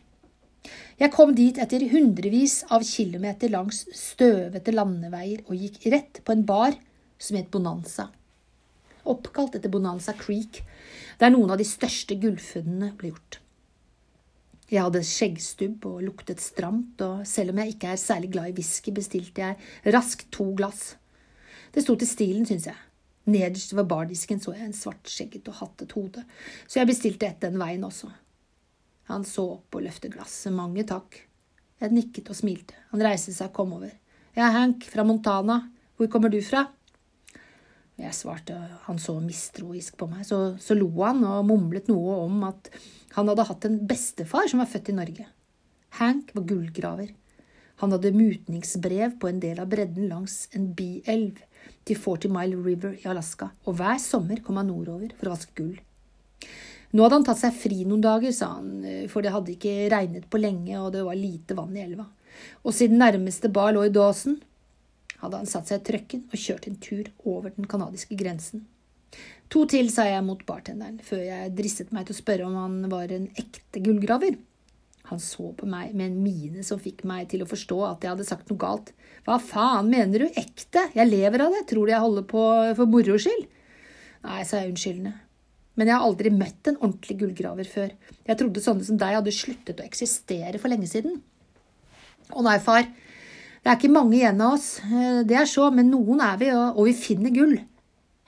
Jeg 1.02 1.16
kom 1.16 1.34
dit 1.34 1.58
etter 1.58 1.88
hundrevis 1.90 2.60
av 2.70 2.86
kilometer 2.86 3.50
langs 3.56 3.82
støvete 3.96 4.76
landeveier 4.76 5.42
og 5.48 5.58
gikk 5.58 5.90
rett 5.90 6.22
på 6.22 6.36
en 6.36 6.46
bar 6.46 6.78
som 7.18 7.42
het 7.42 7.50
Bonanza. 7.50 8.12
Oppkalt 9.10 9.58
etter 9.58 9.74
Bonanza 9.74 10.14
Creek, 10.14 10.62
der 11.18 11.34
noen 11.34 11.56
av 11.56 11.58
de 11.58 11.66
største 11.66 12.22
gullfunnene 12.22 12.94
ble 13.00 13.16
gjort. 13.16 13.42
Jeg 14.70 14.86
hadde 14.86 15.02
skjeggstubb 15.06 15.86
og 15.90 16.04
luktet 16.06 16.42
stramt, 16.44 17.02
og 17.02 17.26
selv 17.28 17.54
om 17.54 17.62
jeg 17.64 17.74
ikke 17.74 17.94
er 17.94 18.02
særlig 18.02 18.30
glad 18.36 18.52
i 18.52 18.58
whisky, 18.60 18.94
bestilte 18.94 19.42
jeg 19.42 19.94
raskt 19.96 20.28
to 20.36 20.52
glass. 20.58 20.94
Det 21.74 21.82
sto 21.86 21.96
til 21.98 22.10
stilen, 22.10 22.46
syns 22.46 22.68
jeg. 22.70 22.78
Nederst 23.30 23.74
ved 23.78 23.90
bardisken 23.90 24.42
så 24.42 24.54
jeg 24.56 24.70
en 24.70 24.78
svartskjegget 24.78 25.50
og 25.52 25.58
hattet 25.60 25.94
hode, 25.98 26.24
så 26.68 26.82
jeg 26.82 26.90
bestilte 26.90 27.30
et 27.30 27.42
den 27.42 27.58
veien 27.62 27.86
også. 27.86 28.10
Han 29.10 29.26
så 29.26 29.48
opp 29.56 29.74
og 29.74 29.86
løftet 29.86 30.14
glasset. 30.14 30.54
Mange 30.54 30.86
takk. 30.86 31.18
Jeg 31.82 31.96
nikket 31.96 32.30
og 32.30 32.38
smilte. 32.38 32.78
Han 32.92 33.02
reiste 33.02 33.34
seg 33.34 33.50
og 33.50 33.56
kom 33.58 33.74
over. 33.80 33.90
Jeg 34.36 34.44
er 34.46 34.54
Hank, 34.54 34.86
fra 34.86 35.06
Montana. 35.08 35.64
Hvor 35.98 36.10
kommer 36.14 36.30
du 36.30 36.38
fra? 36.46 36.68
Jeg 38.00 38.16
svarte, 38.16 38.56
han 38.86 39.00
så 39.02 39.18
mistroisk 39.20 39.98
på 40.00 40.08
meg. 40.08 40.24
Så, 40.28 40.56
så 40.64 40.78
lo 40.78 40.88
han 41.02 41.20
og 41.28 41.48
mumlet 41.50 41.90
noe 41.92 42.22
om 42.24 42.46
at 42.48 42.72
han 43.18 43.28
hadde 43.28 43.48
hatt 43.50 43.68
en 43.68 43.82
bestefar 43.90 44.48
som 44.48 44.64
var 44.64 44.70
født 44.72 44.94
i 44.94 44.96
Norge. 44.96 45.26
Hank 46.00 46.32
var 46.36 46.48
gullgraver. 46.48 47.12
Han 47.80 47.96
hadde 47.96 48.16
mutningsbrev 48.16 49.18
på 49.20 49.30
en 49.30 49.40
del 49.44 49.60
av 49.60 49.70
bredden 49.72 50.10
langs 50.12 50.46
en 50.56 50.70
bielv 50.76 51.40
til 51.88 52.00
Forty 52.00 52.32
Mile 52.32 52.60
River 52.60 52.98
i 53.00 53.08
Alaska, 53.08 53.50
og 53.68 53.78
hver 53.80 54.00
sommer 54.04 54.42
kom 54.44 54.60
han 54.60 54.68
nordover 54.72 55.14
for 55.16 55.30
å 55.30 55.36
vaske 55.36 55.56
gull. 55.56 55.78
Nå 56.92 57.06
hadde 57.06 57.20
han 57.20 57.26
tatt 57.28 57.42
seg 57.42 57.56
fri 57.56 57.84
noen 57.86 58.04
dager, 58.04 58.34
sa 58.36 58.56
han, 58.58 58.84
for 59.12 59.24
det 59.24 59.32
hadde 59.34 59.54
ikke 59.54 59.90
regnet 59.94 60.28
på 60.32 60.42
lenge, 60.42 60.76
og 60.80 60.92
det 60.96 61.06
var 61.06 61.20
lite 61.20 61.56
vann 61.58 61.76
i 61.78 61.84
elva. 61.86 62.08
Og 62.66 62.76
siden 62.76 63.00
nærmeste 63.02 63.52
bar 63.54 63.72
lå 63.76 63.86
i 63.88 63.94
Dawson, 63.94 64.40
hadde 65.22 65.40
han 65.42 65.50
satt 65.50 65.70
seg 65.70 65.82
i 65.82 65.88
trøkken 65.92 66.28
og 66.30 66.40
kjørt 66.40 66.68
en 66.70 66.78
tur 66.82 67.10
over 67.28 67.54
den 67.56 67.68
canadiske 67.70 68.18
grensen. 68.20 68.66
To 69.50 69.64
til, 69.70 69.90
sa 69.90 70.06
jeg 70.06 70.22
mot 70.26 70.42
bartenderen, 70.46 71.00
før 71.02 71.24
jeg 71.26 71.54
dristet 71.58 71.94
meg 71.96 72.06
til 72.06 72.16
å 72.16 72.20
spørre 72.20 72.46
om 72.46 72.58
han 72.60 72.92
var 72.92 73.10
en 73.14 73.26
ekte 73.40 73.82
gullgraver. 73.82 74.38
Han 75.10 75.22
så 75.24 75.48
på 75.58 75.66
meg 75.66 75.96
med 75.98 76.12
en 76.12 76.20
mine 76.22 76.64
som 76.66 76.82
fikk 76.82 77.02
meg 77.10 77.32
til 77.32 77.42
å 77.42 77.50
forstå 77.50 77.78
at 77.88 78.06
jeg 78.06 78.14
hadde 78.14 78.28
sagt 78.28 78.52
noe 78.52 78.62
galt. 78.62 78.92
Hva 79.26 79.40
faen 79.42 79.90
mener 79.90 80.22
du, 80.22 80.28
ekte? 80.38 80.86
Jeg 80.94 81.10
lever 81.10 81.42
av 81.48 81.56
det, 81.56 81.64
tror 81.72 81.88
du 81.88 81.94
jeg 81.96 82.04
holder 82.04 82.28
på 82.30 82.44
for 82.78 82.92
moro 82.92 83.18
skyld? 83.18 83.48
Nei, 84.28 84.44
sa 84.46 84.62
jeg 84.62 84.76
unnskyldende. 84.76 85.16
Men 85.80 85.90
jeg 85.90 85.96
har 85.96 86.06
aldri 86.06 86.32
møtt 86.36 86.70
en 86.70 86.78
ordentlig 86.82 87.18
gullgraver 87.22 87.68
før. 87.72 87.92
Jeg 88.28 88.38
trodde 88.38 88.62
sånne 88.62 88.86
som 88.86 89.00
deg 89.00 89.16
hadde 89.16 89.34
sluttet 89.34 89.82
å 89.82 89.88
eksistere 89.88 90.60
for 90.62 90.70
lenge 90.70 90.90
siden. 90.92 91.22
Å 92.30 92.44
nei, 92.46 92.58
far, 92.62 92.86
det 93.70 93.76
er 93.76 93.78
ikke 93.84 93.94
mange 93.94 94.16
igjen 94.18 94.40
av 94.42 94.56
oss, 94.56 94.80
eh, 94.82 95.20
det 95.30 95.36
er 95.38 95.46
så, 95.46 95.68
men 95.70 95.92
noen 95.94 96.24
er 96.26 96.40
vi, 96.42 96.48
og, 96.58 96.80
vi 96.88 96.94
finner 96.98 97.30
gull. 97.30 97.54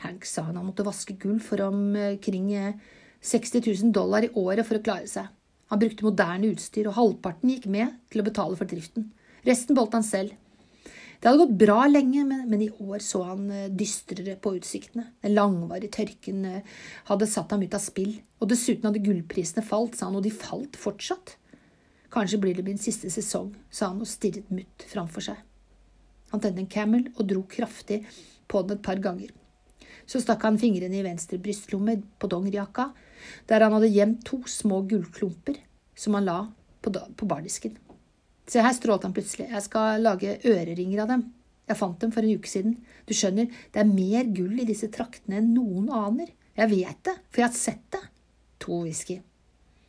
Hank 0.06 0.26
sa 0.30 0.44
han 0.46 0.60
måtte 0.62 0.86
vaske 0.86 1.16
gull 1.18 1.40
for 1.42 1.64
omkring 1.66 2.52
60 3.26 3.64
000 3.66 3.90
dollar 3.96 4.28
i 4.28 4.30
året 4.38 4.68
for 4.68 4.78
å 4.78 4.84
klare 4.86 5.10
seg. 5.10 5.32
Han 5.74 5.82
brukte 5.82 6.06
moderne 6.06 6.52
utstyr, 6.54 6.92
og 6.92 6.98
halvparten 7.00 7.56
gikk 7.56 7.66
med 7.74 7.98
til 8.14 8.22
å 8.22 8.28
betale 8.28 8.60
for 8.60 8.70
driften. 8.70 9.10
Resten 9.42 9.74
beholdt 9.74 9.98
han 9.98 10.06
selv. 10.06 10.38
Det 11.18 11.26
hadde 11.26 11.42
gått 11.42 11.58
bra 11.58 11.88
lenge, 11.90 12.22
men, 12.30 12.62
i 12.62 12.70
år 12.70 13.02
så 13.02 13.24
han 13.32 13.50
eh, 13.50 13.70
dystrere 13.74 14.38
på 14.42 14.56
utsiktene. 14.62 15.08
Den 15.26 15.34
langvarige 15.34 15.96
tørken 15.98 16.46
eh, 16.50 16.80
hadde 17.10 17.30
satt 17.30 17.54
ham 17.54 17.66
ut 17.66 17.78
av 17.78 17.82
spill, 17.82 18.14
og 18.38 18.54
dessuten 18.54 18.92
hadde 18.92 19.02
gullprisene 19.10 19.66
falt, 19.66 19.98
sa 19.98 20.12
han, 20.12 20.22
og 20.22 20.26
de 20.26 20.34
falt 20.38 20.78
fortsatt. 20.78 21.40
Kanskje 22.12 22.42
blir 22.44 22.58
det 22.58 22.66
min 22.68 22.82
siste 22.82 23.10
sesong, 23.12 23.54
sa 23.72 23.92
han 23.92 24.02
og 24.04 24.10
stirret 24.10 24.50
mutt 24.52 24.84
framfor 24.92 25.24
seg. 25.30 25.38
Han 26.32 26.44
tente 26.44 26.60
en 26.64 26.72
Camel 26.72 27.08
og 27.16 27.28
dro 27.28 27.44
kraftig 27.48 28.02
på 28.52 28.64
den 28.66 28.78
et 28.78 28.84
par 28.84 29.00
ganger. 29.04 29.32
Så 30.08 30.20
stakk 30.24 30.44
han 30.44 30.60
fingrene 30.60 31.00
i 31.00 31.06
venstre 31.06 31.40
brystlomme 31.40 31.98
på 32.20 32.30
dongerijakka, 32.32 32.90
der 33.48 33.64
han 33.64 33.76
hadde 33.78 33.92
gjemt 33.92 34.26
to 34.28 34.42
små 34.50 34.82
gullklumper 34.92 35.60
som 35.96 36.18
han 36.18 36.28
la 36.28 36.40
på, 36.82 36.92
på 36.92 37.28
bardisken. 37.30 37.78
Se 38.52 38.60
her, 38.60 38.76
strålte 38.76 39.08
han 39.08 39.16
plutselig, 39.16 39.48
jeg 39.52 39.64
skal 39.64 40.04
lage 40.04 40.40
øreringer 40.44 41.06
av 41.06 41.14
dem. 41.14 41.28
Jeg 41.70 41.80
fant 41.80 42.00
dem 42.02 42.12
for 42.12 42.26
en 42.26 42.36
uke 42.42 42.52
siden. 42.52 42.76
Du 43.08 43.16
skjønner, 43.16 43.48
det 43.72 43.80
er 43.80 43.88
mer 43.88 44.28
gull 44.36 44.60
i 44.60 44.68
disse 44.68 44.92
traktene 44.92 45.40
enn 45.40 45.54
noen 45.56 45.88
aner. 45.96 46.34
Jeg 46.58 46.74
vet 46.74 47.04
det, 47.08 47.16
for 47.30 47.44
jeg 47.44 47.48
har 47.48 47.56
sett 47.56 47.86
det. 47.96 48.02
To 48.66 48.84
whisky. 48.84 49.22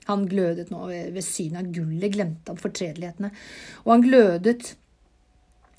Han 0.09 0.26
glødet 0.30 0.71
nå 0.73 0.87
ved 0.90 1.23
synet 1.25 1.62
av 1.62 1.73
gullet, 1.75 2.12
glemte 2.14 2.52
han 2.54 2.61
fortredelighetene. 2.61 3.32
Og 3.85 3.92
han 3.94 4.06
glødet 4.06 4.73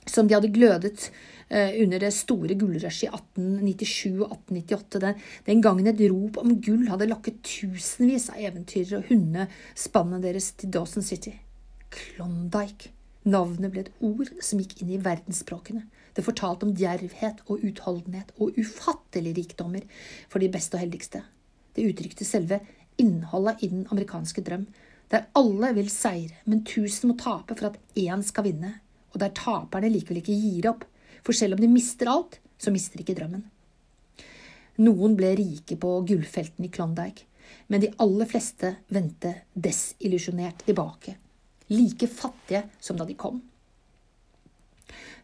som 0.09 0.27
de 0.27 0.35
hadde 0.35 0.51
glødet 0.53 1.09
eh, 1.49 1.77
under 1.83 2.01
det 2.03 2.11
store 2.15 2.57
gullrushet 2.59 3.07
i 3.07 3.11
1897 3.11 4.17
og 4.17 4.33
1898, 4.35 5.01
den, 5.03 5.21
den, 5.47 5.61
gangen 5.63 5.89
et 5.89 6.03
rop 6.11 6.39
om 6.41 6.57
gull 6.63 6.89
hadde 6.91 7.09
lokket 7.11 7.39
tusenvis 7.47 8.29
av 8.33 8.41
eventyrere 8.43 8.99
og 8.99 9.11
hundespannet 9.11 10.25
deres 10.25 10.51
til 10.59 10.73
Dawson 10.75 11.05
City. 11.05 11.37
Klondyke. 11.93 12.91
Navnet 13.23 13.71
ble 13.71 13.85
et 13.85 14.03
ord 14.03 14.27
som 14.43 14.59
gikk 14.59 14.81
inn 14.83 14.89
i 14.91 14.99
verdensspråkene. 14.99 15.85
Det 16.13 16.25
fortalte 16.25 16.67
om 16.67 16.73
djervhet 16.75 17.39
og 17.47 17.63
utholdenhet 17.63 18.33
og 18.35 18.57
ufattelige 18.59 19.37
rikdommer 19.37 19.85
for 20.27 20.43
de 20.43 20.49
beste 20.51 20.75
og 20.75 20.83
heldigste. 20.83 21.21
Det 21.73 21.87
uttrykte 21.87 22.27
selve 22.27 22.59
innholdet 23.01 23.63
i 23.63 23.69
den 23.71 23.85
amerikanske 23.91 24.43
drøm, 24.45 24.67
der 25.11 25.27
alle 25.37 25.73
vil 25.77 25.89
seire, 25.93 26.39
men 26.49 26.63
tusen 26.65 27.11
må 27.11 27.17
tape 27.19 27.55
for 27.57 27.69
at 27.69 27.79
én 27.99 28.23
skal 28.25 28.47
vinne, 28.47 28.71
og 29.13 29.21
der 29.21 29.33
taperne 29.37 29.91
likevel 29.93 30.21
ikke 30.23 30.37
gir 30.37 30.69
opp, 30.71 30.87
for 31.23 31.37
selv 31.37 31.55
om 31.55 31.61
de 31.61 31.69
mister 31.69 32.09
alt, 32.09 32.39
så 32.57 32.73
mister 32.73 32.97
de 32.97 33.05
ikke 33.05 33.19
drømmen. 33.19 33.43
Noen 34.81 35.13
ble 35.17 35.35
rike 35.37 35.77
på 35.77 35.93
gullfeltene 36.09 36.67
i 36.67 36.73
Klondyke, 36.73 37.27
men 37.69 37.83
de 37.83 37.91
aller 38.01 38.29
fleste 38.29 38.73
vendte 38.93 39.35
desillusjonert 39.53 40.65
tilbake, 40.65 41.15
like 41.69 42.09
fattige 42.09 42.63
som 42.81 42.97
da 42.97 43.05
de 43.05 43.17
kom. 43.19 43.37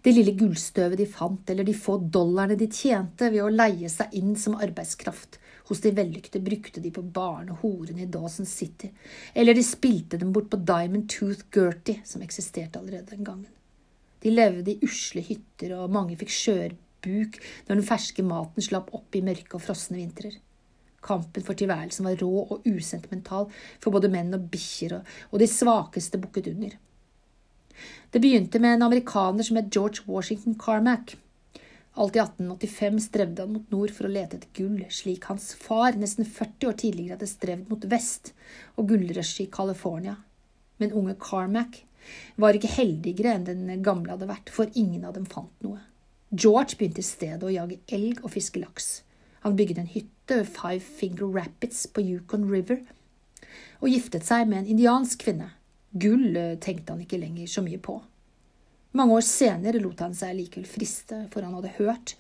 Det 0.06 0.14
lille 0.16 0.36
gullstøvet 0.38 1.02
de 1.02 1.08
fant, 1.10 1.50
eller 1.52 1.66
de 1.68 1.76
få 1.76 1.98
dollarene 2.00 2.56
de 2.60 2.70
tjente 2.72 3.28
ved 3.34 3.42
å 3.44 3.52
leie 3.52 3.90
seg 3.92 4.14
inn 4.16 4.36
som 4.40 4.56
arbeidskraft, 4.56 5.40
hos 5.70 5.82
de 5.84 5.94
vellykkede 5.96 6.42
brukte 6.44 6.82
de 6.82 6.92
på 6.92 7.04
barnehorene 7.16 8.04
i 8.04 8.10
Dawson 8.10 8.48
City, 8.50 8.90
eller 9.38 9.54
de 9.54 9.64
spilte 9.66 10.18
dem 10.18 10.34
bort 10.34 10.50
på 10.50 10.60
Diamond 10.66 11.08
Tooth 11.14 11.46
Gertie, 11.54 12.02
som 12.06 12.26
eksisterte 12.26 12.82
allerede 12.82 13.14
den 13.14 13.24
gangen. 13.28 13.54
De 14.20 14.34
levde 14.34 14.74
i 14.74 14.80
usle 14.84 15.24
hytter, 15.24 15.78
og 15.78 15.94
mange 15.94 16.18
fikk 16.20 16.34
skjørbuk 16.34 17.40
når 17.68 17.76
den 17.76 17.88
ferske 17.88 18.26
maten 18.26 18.66
slapp 18.66 18.92
opp 18.98 19.16
i 19.16 19.24
mørke 19.24 19.56
og 19.56 19.64
frosne 19.64 20.02
vintrer. 20.02 20.36
Kampen 21.06 21.46
for 21.46 21.56
tilværelsen 21.56 22.10
var 22.10 22.20
rå 22.20 22.44
og 22.44 22.68
usentimental 22.68 23.48
for 23.80 23.96
både 23.96 24.12
menn 24.12 24.36
og 24.36 24.50
bikkjer, 24.52 25.00
og 25.32 25.40
de 25.40 25.48
svakeste 25.48 26.20
bukket 26.20 26.52
under. 26.52 26.76
Det 28.12 28.20
begynte 28.20 28.60
med 28.60 28.76
en 28.76 28.88
amerikaner 28.90 29.46
som 29.46 29.56
het 29.60 29.72
George 29.72 30.04
Washington 30.08 30.58
Carmack. 30.60 31.16
Alt 32.00 32.15
i 32.15 32.22
1885 32.24 33.00
strevde 33.03 33.44
han 33.44 33.51
mot 33.51 33.72
nord 33.74 33.91
for 33.91 34.08
å 34.08 34.12
lete 34.13 34.38
etter 34.38 34.51
gull, 34.56 34.86
slik 34.88 35.25
hans 35.27 35.51
far 35.60 35.98
nesten 36.00 36.24
40 36.24 36.70
år 36.70 36.77
tidligere 36.79 37.18
hadde 37.18 37.27
strevd 37.27 37.72
mot 37.72 37.88
vest 37.91 38.32
og 38.79 38.88
gullrushet 38.94 39.44
i 39.44 39.51
California. 39.51 40.15
Men 40.79 40.96
unge 40.96 41.18
Carmack 41.20 41.82
var 42.39 42.56
ikke 42.56 42.72
heldigere 42.72 43.34
enn 43.36 43.50
den 43.50 43.84
gamle 43.84 44.13
hadde 44.13 44.29
vært, 44.29 44.48
for 44.48 44.72
ingen 44.79 45.03
av 45.03 45.18
dem 45.18 45.27
fant 45.27 45.51
noe. 45.65 45.82
George 46.32 46.77
begynte 46.79 47.03
i 47.03 47.10
stedet 47.10 47.44
å 47.44 47.51
jage 47.51 47.82
elg 47.91 48.24
og 48.24 48.32
fiske 48.32 48.62
laks. 48.62 49.01
Han 49.44 49.58
bygget 49.60 49.82
en 49.82 49.91
hytte 49.91 50.39
ved 50.39 50.48
Five 50.56 50.79
Finger 50.79 51.27
Rapids 51.36 51.84
på 51.91 52.03
Yukon 52.06 52.48
River 52.48 52.79
og 53.79 53.91
giftet 53.91 54.27
seg 54.27 54.48
med 54.48 54.62
en 54.62 54.72
indiansk 54.75 55.24
kvinne. 55.25 55.51
Gull 56.00 56.36
eh, 56.38 56.56
tenkte 56.62 56.94
han 56.94 57.03
ikke 57.03 57.20
lenger 57.20 57.50
så 57.50 57.63
mye 57.65 57.79
på. 57.82 57.98
Mange 58.98 59.19
år 59.19 59.25
senere 59.25 59.79
lot 59.84 60.00
han 60.01 60.15
seg 60.17 60.34
likevel 60.34 60.65
friste, 60.65 61.27
for 61.29 61.46
han 61.46 61.53
hadde 61.60 61.75
hørt 61.77 62.15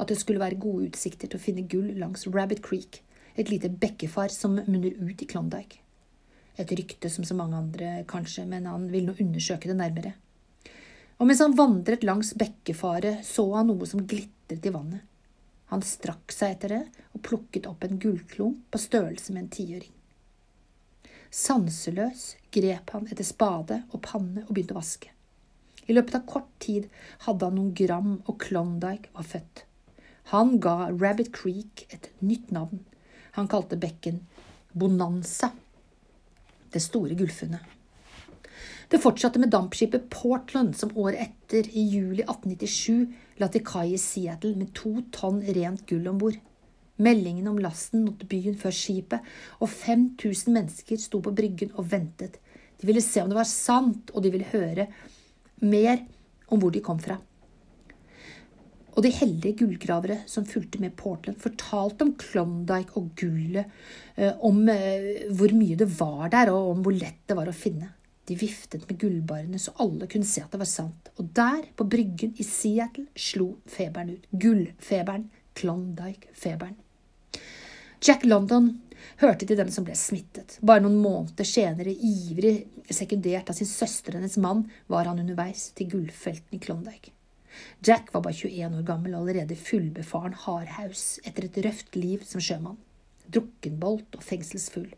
at 0.00 0.08
det 0.08 0.16
skulle 0.16 0.40
være 0.40 0.60
gode 0.60 0.88
utsikter 0.88 1.28
til 1.28 1.36
å 1.36 1.42
finne 1.42 1.66
gull 1.68 1.90
langs 2.00 2.24
Rabbit 2.32 2.62
Creek, 2.64 3.02
et 3.36 3.52
lite 3.52 3.68
bekkefar 3.68 4.32
som 4.32 4.56
munner 4.56 4.96
ut 4.96 5.20
i 5.20 5.28
Klondyke. 5.28 5.82
Et 6.56 6.72
rykte 6.76 7.08
som 7.12 7.24
så 7.24 7.36
mange 7.36 7.56
andre, 7.56 7.92
kanskje, 8.08 8.46
men 8.48 8.68
han 8.68 8.88
ville 8.92 9.12
nå 9.12 9.16
undersøke 9.20 9.68
det 9.68 9.76
nærmere. 9.76 10.14
Og 11.20 11.28
mens 11.28 11.40
han 11.44 11.56
vandret 11.56 12.04
langs 12.04 12.32
bekkefaret, 12.40 13.20
så 13.24 13.46
han 13.54 13.68
noe 13.68 13.88
som 13.88 14.04
glitret 14.08 14.64
i 14.64 14.72
vannet. 14.72 15.04
Han 15.72 15.84
strakk 15.84 16.32
seg 16.32 16.56
etter 16.56 16.74
det 16.74 16.82
og 17.14 17.22
plukket 17.24 17.68
opp 17.68 17.84
en 17.84 18.00
gullklump 18.00 18.66
på 18.72 18.80
størrelse 18.80 19.32
med 19.32 19.46
en 19.46 19.54
tiøring. 19.56 19.94
Sanseløs 21.32 22.26
grep 22.52 22.92
han 22.92 23.08
etter 23.08 23.24
spade 23.24 23.84
og 23.92 24.02
panne 24.04 24.44
og 24.44 24.52
begynte 24.52 24.76
å 24.76 24.80
vaske. 24.82 25.12
I 25.88 25.96
løpet 25.96 26.14
av 26.18 26.26
kort 26.28 26.50
tid 26.62 26.88
hadde 27.26 27.48
han 27.48 27.58
noen 27.58 27.74
gram, 27.76 28.14
og 28.26 28.38
Klondyke 28.42 29.10
var 29.16 29.26
født. 29.26 29.64
Han 30.30 30.58
ga 30.62 30.76
Rabbit 30.92 31.32
Creek 31.34 31.86
et 31.90 32.10
nytt 32.22 32.52
navn. 32.54 32.84
Han 33.36 33.48
kalte 33.50 33.80
bekken 33.80 34.22
Bonanza, 34.72 35.50
det 36.72 36.80
store 36.80 37.16
gullfunnet. 37.18 37.60
Det 38.92 39.00
fortsatte 39.00 39.40
med 39.40 39.50
dampskipet 39.52 40.10
Portland, 40.12 40.74
som 40.76 40.92
året 41.00 41.20
etter, 41.24 41.68
i 41.72 41.82
juli 41.88 42.22
1897, 42.26 43.08
la 43.40 43.48
til 43.48 43.64
kai 43.64 43.94
i 43.94 44.00
Seattle 44.00 44.52
med 44.60 44.74
to 44.76 44.98
tonn 45.16 45.40
rent 45.56 45.86
gull 45.88 46.10
om 46.10 46.18
bord. 46.20 46.36
Meldingen 47.02 47.48
om 47.48 47.60
lasten 47.64 48.04
nådde 48.04 48.28
byen 48.28 48.58
før 48.60 48.74
skipet, 48.76 49.24
og 49.64 49.72
5000 49.72 50.52
mennesker 50.52 51.00
sto 51.00 51.22
på 51.24 51.32
bryggen 51.32 51.72
og 51.72 51.88
ventet. 51.92 52.36
De 52.80 52.88
ville 52.88 53.00
se 53.00 53.22
om 53.22 53.32
det 53.32 53.38
var 53.38 53.48
sant, 53.48 54.12
og 54.12 54.24
de 54.24 54.32
ville 54.34 54.52
høre 54.52 54.86
mer 55.64 56.02
om 56.52 56.60
hvor 56.60 56.72
de 56.74 56.82
kom 56.84 57.00
fra. 57.02 57.18
Og 58.92 59.00
de 59.06 59.12
heldige 59.14 59.62
gullgravere 59.62 60.18
som 60.28 60.44
fulgte 60.44 60.80
med 60.82 60.92
Portland, 60.98 61.38
fortalte 61.40 62.04
om 62.04 62.12
Klondyke 62.20 62.98
og 63.00 63.08
gullet, 63.16 63.72
eh, 64.16 64.36
om 64.44 64.60
eh, 64.68 65.24
hvor 65.32 65.54
mye 65.56 65.78
det 65.80 65.88
var 65.96 66.28
der, 66.34 66.52
og 66.52 66.74
om 66.74 66.82
hvor 66.84 66.96
lett 66.96 67.22
det 67.28 67.38
var 67.38 67.48
å 67.48 67.56
finne. 67.56 67.88
De 68.28 68.36
viftet 68.38 68.84
med 68.86 69.00
gullbarene 69.00 69.58
så 69.58 69.72
alle 69.82 70.06
kunne 70.10 70.28
se 70.28 70.44
at 70.44 70.52
det 70.52 70.60
var 70.60 70.70
sant, 70.70 71.08
og 71.16 71.32
der, 71.34 71.64
på 71.76 71.88
bryggen 71.88 72.36
i 72.36 72.46
Seattle, 72.46 73.08
slo 73.16 73.54
feberen 73.70 74.12
ut. 74.18 74.28
Gullfeberen. 74.30 75.30
Klondyke-feberen. 75.52 76.78
Jack 78.02 78.24
London 78.24 78.80
hørte 79.20 79.46
til 79.46 79.58
dem 79.58 79.68
som 79.70 79.84
ble 79.86 79.94
smittet. 79.94 80.56
Bare 80.58 80.82
noen 80.82 80.96
måneder 80.98 81.46
senere, 81.46 81.92
ivrig 81.94 82.64
sekundert 82.90 83.52
av 83.52 83.54
sin 83.54 83.68
søster 83.70 84.16
hennes 84.18 84.34
mann, 84.42 84.64
var 84.90 85.06
han 85.06 85.20
underveis 85.22 85.68
til 85.78 85.92
gullfelten 85.92 86.58
i 86.58 86.60
Klondyke. 86.64 87.12
Jack 87.86 88.10
var 88.10 88.24
bare 88.24 88.34
21 88.34 88.80
år 88.80 88.88
gammel 88.88 89.14
og 89.14 89.22
allerede 89.22 89.60
fullbefaren 89.60 90.34
hardhaus 90.48 91.20
etter 91.22 91.46
et 91.46 91.62
røft 91.68 91.94
liv 91.94 92.26
som 92.26 92.42
sjømann. 92.42 92.80
Drukkenbolt 93.30 94.18
og 94.18 94.26
fengselsfull. 94.26 94.90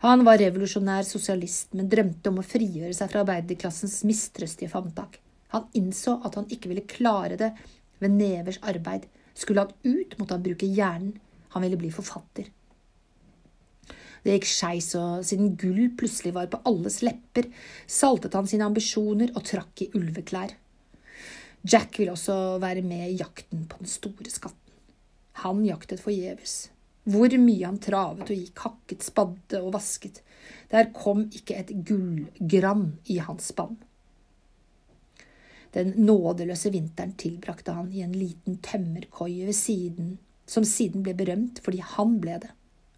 Han 0.00 0.24
var 0.24 0.40
revolusjonær 0.40 1.04
sosialist, 1.04 1.74
men 1.76 1.92
drømte 1.92 2.32
om 2.32 2.40
å 2.40 2.50
frigjøre 2.56 2.96
seg 2.96 3.12
fra 3.12 3.20
arbeiderklassens 3.20 4.00
mistrøstige 4.08 4.72
favntak. 4.72 5.20
Han 5.52 5.68
innså 5.76 6.22
at 6.24 6.40
han 6.40 6.48
ikke 6.48 6.72
ville 6.72 6.88
klare 6.88 7.36
det 7.36 7.52
ved 8.00 8.16
nevers 8.16 8.62
arbeid. 8.64 9.10
Skulle 9.36 9.66
han 9.66 9.74
ut, 9.84 10.16
måtte 10.16 10.38
han 10.38 10.46
bruke 10.46 10.68
hjernen. 10.78 11.18
Han 11.54 11.66
ville 11.66 11.78
bli 11.80 11.90
forfatter. 11.94 12.48
Det 14.20 14.34
gikk 14.36 14.48
skeis, 14.48 14.90
og 15.00 15.24
siden 15.24 15.54
gull 15.60 15.88
plutselig 15.98 16.34
var 16.36 16.50
på 16.52 16.60
alles 16.68 17.00
lepper, 17.06 17.48
saltet 17.88 18.36
han 18.36 18.48
sine 18.50 18.66
ambisjoner 18.68 19.32
og 19.32 19.46
trakk 19.48 19.86
i 19.86 19.90
ulveklær. 19.96 20.52
Jack 21.64 21.98
ville 21.98 22.12
også 22.12 22.58
være 22.60 22.84
med 22.84 23.08
i 23.08 23.18
jakten 23.20 23.66
på 23.68 23.80
den 23.80 23.90
store 23.90 24.32
skatten. 24.32 24.76
Han 25.44 25.64
jaktet 25.64 26.02
forgjeves. 26.04 26.70
Hvor 27.10 27.32
mye 27.40 27.64
han 27.64 27.80
travet 27.80 28.28
og 28.28 28.36
gikk, 28.36 28.64
hakket, 28.64 29.04
spadde 29.04 29.60
og 29.60 29.72
vasket. 29.76 30.20
Der 30.72 30.90
kom 30.96 31.26
ikke 31.32 31.56
et 31.56 31.72
gullgrann 31.88 32.90
i 33.08 33.18
hans 33.24 33.50
spann. 33.52 33.78
Den 35.74 35.94
nådeløse 36.02 36.72
vinteren 36.74 37.14
tilbrakte 37.20 37.76
han 37.76 37.92
i 37.94 38.02
en 38.04 38.16
liten 38.16 38.58
tømmerkoie 38.64 39.46
ved 39.46 39.56
siden, 39.56 40.16
som 40.50 40.66
siden 40.66 41.04
ble 41.06 41.14
berømt 41.16 41.62
fordi 41.64 41.82
han 41.94 42.18
ble 42.22 42.40
det. 42.42 42.50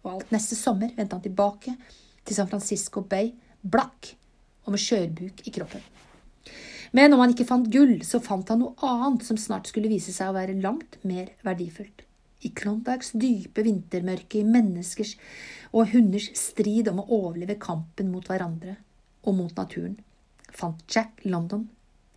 Og 0.03 0.17
alt 0.17 0.33
neste 0.35 0.57
sommer 0.59 0.91
vendte 0.97 1.15
han 1.15 1.23
tilbake 1.23 1.75
til 2.23 2.37
San 2.37 2.49
Francisco 2.49 3.03
Bay, 3.05 3.31
blakk 3.61 4.15
og 4.63 4.73
med 4.75 4.81
skjørbuk 4.81 5.43
i 5.47 5.53
kroppen. 5.53 5.83
Men 6.93 7.15
om 7.15 7.23
han 7.23 7.33
ikke 7.33 7.47
fant 7.49 7.69
gull, 7.73 7.97
så 8.05 8.21
fant 8.21 8.49
han 8.53 8.61
noe 8.61 8.75
annet 8.85 9.25
som 9.25 9.39
snart 9.39 9.69
skulle 9.69 9.91
vise 9.91 10.13
seg 10.13 10.29
å 10.29 10.35
være 10.35 10.59
langt 10.61 10.99
mer 11.07 11.31
verdifullt. 11.45 12.03
I 12.43 12.51
Klondikes 12.53 13.13
dype 13.15 13.63
vintermørke, 13.65 14.41
i 14.41 14.47
menneskers 14.47 15.15
og 15.71 15.93
hunders 15.93 16.27
strid 16.37 16.89
om 16.91 16.99
å 17.01 17.07
overleve 17.07 17.55
kampen 17.61 18.11
mot 18.13 18.27
hverandre 18.29 18.75
og 19.23 19.37
mot 19.39 19.55
naturen, 19.57 19.95
fant 20.53 20.83
Jack 20.91 21.23
London 21.25 21.69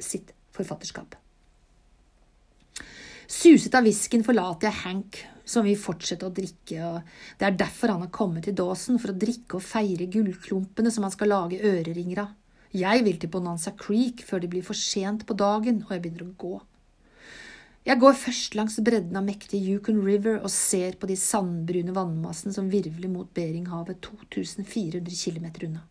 sitt 0.03 0.35
forfatterskap. 0.57 1.15
Suset 3.27 3.75
av 3.75 3.87
whiskyen 3.87 4.23
forlater 4.27 4.69
jeg 4.69 4.81
Hank, 4.85 5.19
som 5.47 5.67
vil 5.67 5.79
fortsette 5.79 6.27
å 6.27 6.35
drikke, 6.35 6.79
og 6.87 7.39
det 7.39 7.49
er 7.49 7.59
derfor 7.59 7.95
han 7.95 8.05
har 8.05 8.13
kommet 8.15 8.47
til 8.47 8.55
dåsen, 8.59 9.01
for 9.03 9.11
å 9.11 9.19
drikke 9.19 9.59
og 9.59 9.67
feire 9.67 10.07
gullklumpene 10.11 10.93
som 10.95 11.07
han 11.07 11.15
skal 11.15 11.33
lage 11.35 11.59
øreringer 11.59 12.23
av. 12.23 12.33
Jeg 12.77 13.03
vil 13.07 13.19
til 13.19 13.31
Bonanza 13.33 13.73
Creek 13.79 14.23
før 14.27 14.43
det 14.43 14.51
blir 14.53 14.65
for 14.67 14.79
sent 14.79 15.25
på 15.27 15.37
dagen 15.39 15.85
og 15.87 15.93
jeg 15.95 16.03
begynner 16.05 16.27
å 16.27 16.35
gå. 16.39 16.57
Jeg 17.87 18.03
går 18.03 18.17
først 18.19 18.57
langs 18.59 18.77
bredden 18.83 19.15
av 19.15 19.23
mektige 19.25 19.77
Yukon 19.77 20.01
River 20.03 20.41
og 20.41 20.51
ser 20.51 20.97
på 20.99 21.07
de 21.07 21.15
sandbrune 21.19 21.95
vannmassene 21.95 22.55
som 22.55 22.71
virvler 22.71 23.11
mot 23.13 23.31
Beringhavet 23.35 24.01
2400 24.03 25.07
km 25.07 25.47
unna. 25.69 25.85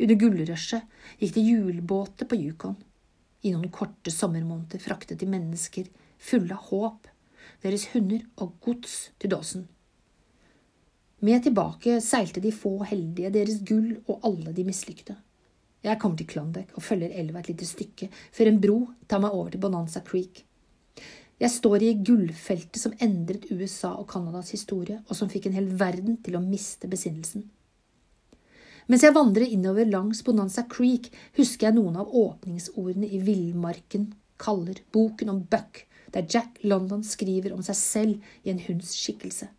Under 0.00 0.18
gullrushet 0.18 1.20
gikk 1.22 1.36
det 1.36 1.46
hjulbåter 1.46 2.26
på 2.26 2.38
Yukon. 2.42 2.74
I 3.46 3.54
noen 3.54 3.70
korte 3.72 4.10
sommermåneder 4.12 4.82
fraktet 4.82 5.22
de 5.22 5.30
mennesker 5.30 5.86
fulle 6.20 6.54
av 6.56 6.68
håp, 6.70 7.08
deres 7.64 7.88
hunder 7.94 8.22
og 8.40 8.56
gods 8.64 8.96
til 9.20 9.32
dåsen. 9.32 9.66
Med 11.20 11.42
tilbake 11.44 11.98
seilte 12.04 12.40
de 12.40 12.52
få 12.52 12.78
heldige, 12.88 13.32
deres 13.34 13.60
gull 13.68 13.98
og 14.06 14.22
alle 14.24 14.54
de 14.56 14.64
mislykkede. 14.64 15.16
Jeg 15.84 15.96
kommer 16.00 16.16
til 16.16 16.28
Klondyke 16.28 16.76
og 16.76 16.84
følger 16.84 17.12
elva 17.20 17.40
et 17.40 17.50
lite 17.52 17.66
stykke, 17.68 18.08
før 18.32 18.50
en 18.50 18.60
bro 18.60 18.78
tar 19.08 19.20
meg 19.20 19.36
over 19.36 19.52
til 19.52 19.60
Bonanza 19.60 20.00
Creek. 20.04 20.42
Jeg 21.40 21.52
står 21.54 21.84
i 21.84 21.94
gullfeltet 22.04 22.76
som 22.82 22.92
endret 23.00 23.46
USA 23.48 23.94
og 23.96 24.10
Canadas 24.12 24.52
historie, 24.52 24.98
og 25.08 25.16
som 25.16 25.30
fikk 25.32 25.48
en 25.48 25.56
hel 25.56 25.70
verden 25.80 26.18
til 26.20 26.36
å 26.36 26.44
miste 26.44 26.88
besinnelsen. 26.88 27.46
Mens 28.90 29.04
jeg 29.06 29.14
vandrer 29.16 29.48
innover 29.48 29.88
langs 29.88 30.20
Bonanza 30.26 30.66
Creek, 30.68 31.08
husker 31.38 31.68
jeg 31.68 31.78
noen 31.78 31.96
av 32.00 32.12
åpningsordene 32.12 33.08
i 33.08 33.22
Villmarken 33.24 34.10
kaller 34.40 34.82
boken 34.92 35.32
om 35.32 35.40
Buck, 35.48 35.84
der 36.14 36.26
Jack 36.28 36.60
London 36.62 37.02
skriver 37.06 37.54
om 37.54 37.62
seg 37.64 37.78
selv 37.78 38.34
i 38.44 38.52
en 38.52 38.62
hunds 38.66 38.92
skikkelse. 38.98 39.50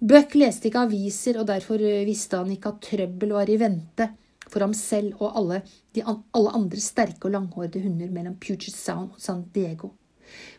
Buck 0.00 0.32
leste 0.38 0.70
ikke 0.70 0.86
aviser, 0.86 1.36
og 1.40 1.48
derfor 1.50 1.82
visste 2.08 2.38
han 2.40 2.52
ikke 2.54 2.72
at 2.72 2.82
trøbbel 2.86 3.34
var 3.36 3.50
i 3.52 3.58
vente, 3.60 4.06
for 4.48 4.64
ham 4.64 4.72
selv 4.74 5.20
og 5.20 5.36
alle, 5.36 5.60
de, 5.94 6.02
alle 6.02 6.54
andre 6.56 6.80
sterke 6.80 7.28
og 7.28 7.34
langhårede 7.36 7.82
hunder 7.84 8.10
mellom 8.10 8.38
Puget 8.40 8.72
Sound 8.74 9.12
og 9.14 9.20
San 9.20 9.44
Diego. 9.54 9.92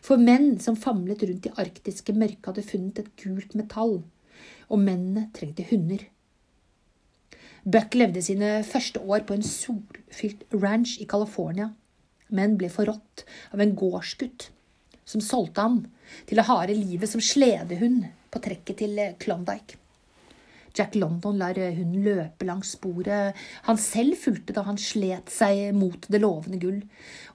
For 0.04 0.20
menn 0.20 0.60
som 0.60 0.78
famlet 0.78 1.24
rundt 1.26 1.48
i 1.48 1.54
arktiske 1.58 2.14
mørke, 2.14 2.44
hadde 2.46 2.64
funnet 2.66 3.02
et 3.02 3.12
gult 3.18 3.56
metall, 3.58 4.00
og 4.70 4.80
mennene 4.80 5.26
trengte 5.34 5.66
hunder. 5.72 6.06
Buck 7.66 7.94
levde 7.94 8.22
sine 8.22 8.60
første 8.66 9.00
år 9.00 9.26
på 9.26 9.36
en 9.36 9.46
solfylt 9.46 10.46
ranch 10.54 10.96
i 11.02 11.06
California, 11.06 11.72
men 12.30 12.56
ble 12.58 12.70
forrådt 12.72 13.26
av 13.52 13.62
en 13.62 13.74
gårdsgutt 13.78 14.52
som 15.12 15.22
solgte 15.24 15.64
han 15.64 15.78
til 16.26 16.40
det 16.40 16.48
harde 16.48 16.76
livet 16.76 17.10
som 17.10 17.22
sledehund 17.22 18.08
på 18.32 18.42
trekket 18.42 18.82
til 18.82 19.00
Klondyke. 19.20 19.78
Jack 20.72 20.94
London 20.96 21.36
lar 21.36 21.58
hunden 21.76 22.04
løpe 22.04 22.46
langs 22.48 22.72
sporet 22.78 23.36
han 23.66 23.80
selv 23.80 24.16
fulgte 24.16 24.54
da 24.56 24.64
han 24.64 24.78
slet 24.80 25.28
seg 25.32 25.74
mot 25.76 26.06
det 26.08 26.22
lovende 26.22 26.60
gull, 26.62 26.80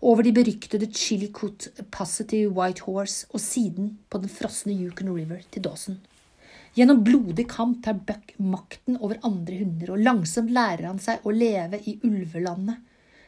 over 0.02 0.26
de 0.26 0.34
beryktede 0.34 0.90
Chillicot 0.90 1.70
passet 1.94 2.32
til 2.34 2.50
White 2.58 2.88
Horse 2.88 3.30
og 3.30 3.44
siden 3.44 3.94
på 4.10 4.24
den 4.24 4.34
frosne 4.34 4.74
Yukon 4.74 5.14
River 5.14 5.46
til 5.54 5.68
Dawson. 5.70 6.00
Gjennom 6.78 7.04
blodig 7.06 7.48
kamp 7.50 7.84
tar 7.86 7.98
Buck 7.98 8.34
makten 8.38 9.00
over 9.02 9.18
andre 9.26 9.62
hunder, 9.62 9.94
og 9.94 10.02
langsomt 10.06 10.52
lærer 10.54 10.86
han 10.90 11.00
seg 11.02 11.26
å 11.26 11.34
leve 11.34 11.80
i 11.90 11.96
ulvelandet, 12.06 12.82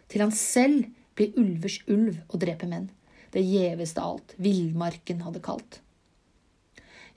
til 0.09 0.25
han 0.25 0.33
selv 0.33 0.89
blir 1.17 1.37
ulvers 1.37 1.79
ulv 1.89 2.17
og 2.29 2.37
dreper 2.41 2.69
menn, 2.69 2.89
det 3.35 3.45
gjeveste 3.45 4.01
alt 4.03 4.33
villmarken 4.37 5.21
hadde 5.25 5.43
kalt. 5.43 5.79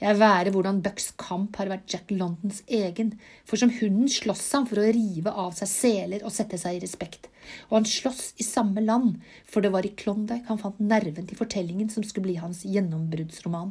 Jeg 0.02 0.18
være 0.18 0.50
hvordan 0.50 0.80
Bucks 0.82 1.12
kamp 1.20 1.54
har 1.60 1.68
vært 1.70 1.92
Jack 1.92 2.08
Londons 2.10 2.64
egen, 2.66 3.12
for 3.46 3.60
som 3.60 3.70
hunden 3.76 4.08
slåss 4.10 4.48
han 4.56 4.64
for 4.66 4.82
å 4.82 4.88
rive 4.96 5.30
av 5.30 5.52
seg 5.54 5.70
seler 5.70 6.24
og 6.26 6.34
sette 6.34 6.58
seg 6.58 6.74
i 6.74 6.80
respekt, 6.82 7.28
og 7.68 7.76
han 7.76 7.86
slåss 7.86 8.32
i 8.42 8.46
samme 8.46 8.82
land, 8.82 9.20
for 9.46 9.62
det 9.62 9.70
var 9.70 9.86
i 9.86 9.92
Klondyke 9.94 10.48
han 10.48 10.58
fant 10.58 10.80
nerven 10.82 11.28
til 11.28 11.38
fortellingen 11.38 11.92
som 11.92 12.02
skulle 12.02 12.32
bli 12.32 12.40
hans 12.42 12.64
gjennombruddsroman. 12.66 13.70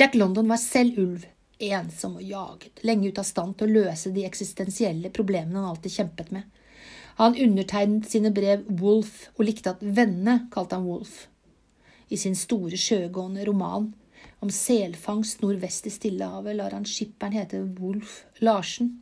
Jack 0.00 0.16
London 0.16 0.48
var 0.48 0.62
selv 0.62 0.96
ulv, 1.02 1.28
ensom 1.62 2.16
og 2.16 2.24
jaget, 2.24 2.80
lenge 2.88 3.12
ute 3.12 3.20
av 3.20 3.28
stand 3.28 3.58
til 3.58 3.68
å 3.68 3.84
løse 3.84 4.14
de 4.16 4.24
eksistensielle 4.24 5.12
problemene 5.12 5.60
han 5.60 5.74
alltid 5.74 5.98
kjempet 5.98 6.32
med. 6.32 6.48
Han 7.20 7.36
undertegnet 7.36 8.08
sine 8.08 8.32
brev 8.34 8.64
Wolf 8.80 9.28
og 9.36 9.44
likte 9.46 9.74
at 9.74 9.82
vennene 9.82 10.46
kalte 10.52 10.78
han 10.78 10.88
Wolf. 10.88 11.26
I 12.12 12.18
sin 12.20 12.36
store 12.36 12.78
sjøgående 12.80 13.44
roman 13.48 13.90
om 14.42 14.50
selfangst 14.52 15.42
nordvest 15.42 15.86
i 15.88 15.92
Stillehavet 15.94 16.56
lar 16.58 16.74
han 16.76 16.86
skipperen 16.88 17.36
hete 17.36 17.62
Wolf 17.78 18.22
Larsen. 18.42 18.98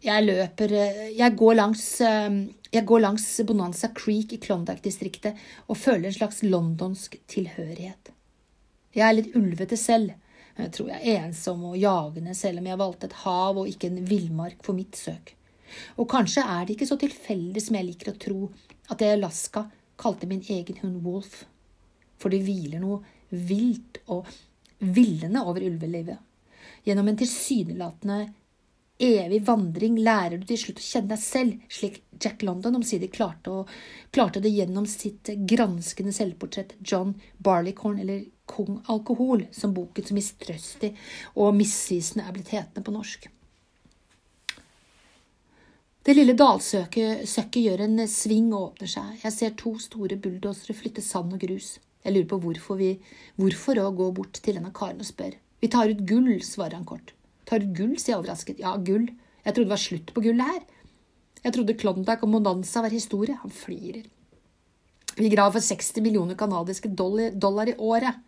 Jeg 0.00 0.24
løper 0.24 0.72
Jeg 1.12 1.36
går 1.36 1.54
langs, 1.54 1.84
jeg 2.00 2.84
går 2.88 3.02
langs 3.04 3.26
Bonanza 3.46 3.90
Creek 3.96 4.32
i 4.32 4.40
Klondyke-distriktet 4.40 5.36
og 5.66 5.76
føler 5.76 6.08
en 6.08 6.16
slags 6.16 6.42
londonsk 6.42 7.18
tilhørighet. 7.28 8.12
Jeg 8.96 9.06
er 9.06 9.16
litt 9.16 9.36
ulvete 9.36 9.76
selv. 9.76 10.14
Jeg 10.56 10.72
tror 10.76 10.88
jeg 10.92 11.12
er 11.12 11.26
ensom 11.26 11.62
og 11.70 11.76
jagende 11.78 12.34
selv 12.36 12.60
om 12.60 12.66
jeg 12.68 12.80
valgte 12.80 13.08
et 13.08 13.20
hav 13.24 13.60
og 13.60 13.68
ikke 13.68 13.90
en 13.90 14.00
villmark 14.08 14.64
for 14.64 14.76
mitt 14.76 14.98
søk. 14.98 15.34
Og 15.98 16.08
kanskje 16.10 16.44
er 16.44 16.66
det 16.66 16.76
ikke 16.76 16.88
så 16.90 16.98
tilfeldig 17.00 17.62
som 17.64 17.78
jeg 17.78 17.88
liker 17.90 18.12
å 18.12 18.18
tro 18.20 18.40
at 18.90 19.02
jeg 19.02 19.12
i 19.12 19.18
Alaska 19.18 19.66
kalte 20.00 20.28
min 20.28 20.42
egen 20.48 20.80
hund 20.82 21.02
Wolf, 21.04 21.44
for 22.20 22.32
det 22.32 22.42
hviler 22.46 22.82
noe 22.82 23.02
vilt 23.30 24.00
og 24.10 24.28
villende 24.80 25.44
over 25.44 25.64
ulvelivet. 25.64 26.18
Gjennom 26.84 27.08
en 27.10 27.18
tilsynelatende 27.20 28.20
evig 29.00 29.40
vandring 29.44 29.98
lærer 30.00 30.40
du 30.40 30.46
til 30.48 30.60
slutt 30.60 30.80
å 30.80 30.84
kjenne 30.84 31.14
deg 31.14 31.22
selv, 31.22 31.66
slik 31.72 32.02
Jack 32.20 32.42
London 32.44 32.76
omsider 32.76 33.08
klarte, 33.12 33.62
klarte 34.12 34.42
det 34.44 34.52
gjennom 34.52 34.86
sitt 34.88 35.30
granskende 35.48 36.12
selvportrett 36.12 36.74
John 36.84 37.14
Barleycorn, 37.38 38.00
eller 38.02 38.26
Kong 38.50 38.80
Alkohol, 38.92 39.46
som 39.52 39.72
boken 39.76 40.08
så 40.08 40.16
mistrøstig 40.16 40.94
og 41.36 41.54
misvisende 41.56 42.26
er 42.26 42.36
blitt 42.36 42.52
hetende 42.52 42.84
på 42.84 42.94
norsk. 42.96 43.28
Det 46.10 46.16
lille 46.16 46.34
dalsøkket 46.34 47.56
gjør 47.62 47.84
en 47.84 48.00
sving 48.10 48.48
og 48.50 48.72
åpner 48.72 48.88
seg. 48.90 49.10
Jeg 49.22 49.30
ser 49.30 49.52
to 49.60 49.76
store 49.78 50.16
bulldosere 50.18 50.74
flytte 50.74 51.04
sand 51.06 51.36
og 51.36 51.38
grus. 51.44 51.68
Jeg 52.02 52.16
lurer 52.16 52.26
på 52.32 52.38
hvorfor 52.42 52.80
vi 52.80 52.88
Hvorfor 53.38 53.78
å 53.78 53.92
gå 53.94 54.08
bort 54.16 54.40
til 54.42 54.58
en 54.58 54.66
av 54.66 54.72
karene 54.74 55.04
og 55.04 55.06
spørre. 55.06 55.38
Vi 55.62 55.70
tar 55.70 55.92
ut 55.92 56.00
gull, 56.10 56.32
svarer 56.42 56.80
han 56.80 56.88
kort. 56.88 57.14
Tar 57.46 57.62
ut 57.62 57.70
gull, 57.78 57.94
sier 57.94 58.16
jeg 58.16 58.24
overrasket. 58.24 58.58
Ja, 58.58 58.74
gull. 58.74 59.06
Jeg 59.44 59.54
trodde 59.54 59.68
det 59.68 59.74
var 59.76 59.84
slutt 59.84 60.10
på 60.16 60.26
gullet 60.26 60.50
her. 60.50 60.66
Jeg 61.44 61.54
trodde 61.60 61.78
Klondyke 61.84 62.26
og 62.26 62.34
Monanza 62.34 62.82
var 62.82 62.98
historie. 62.98 63.38
Han 63.44 63.54
flirer. 63.62 64.10
Vi 65.14 65.30
graver 65.30 65.60
for 65.60 65.70
60 65.70 66.02
millioner 66.02 66.42
canadiske 66.42 66.90
dollar, 66.90 67.70
i 67.70 67.78
året. 67.78 68.18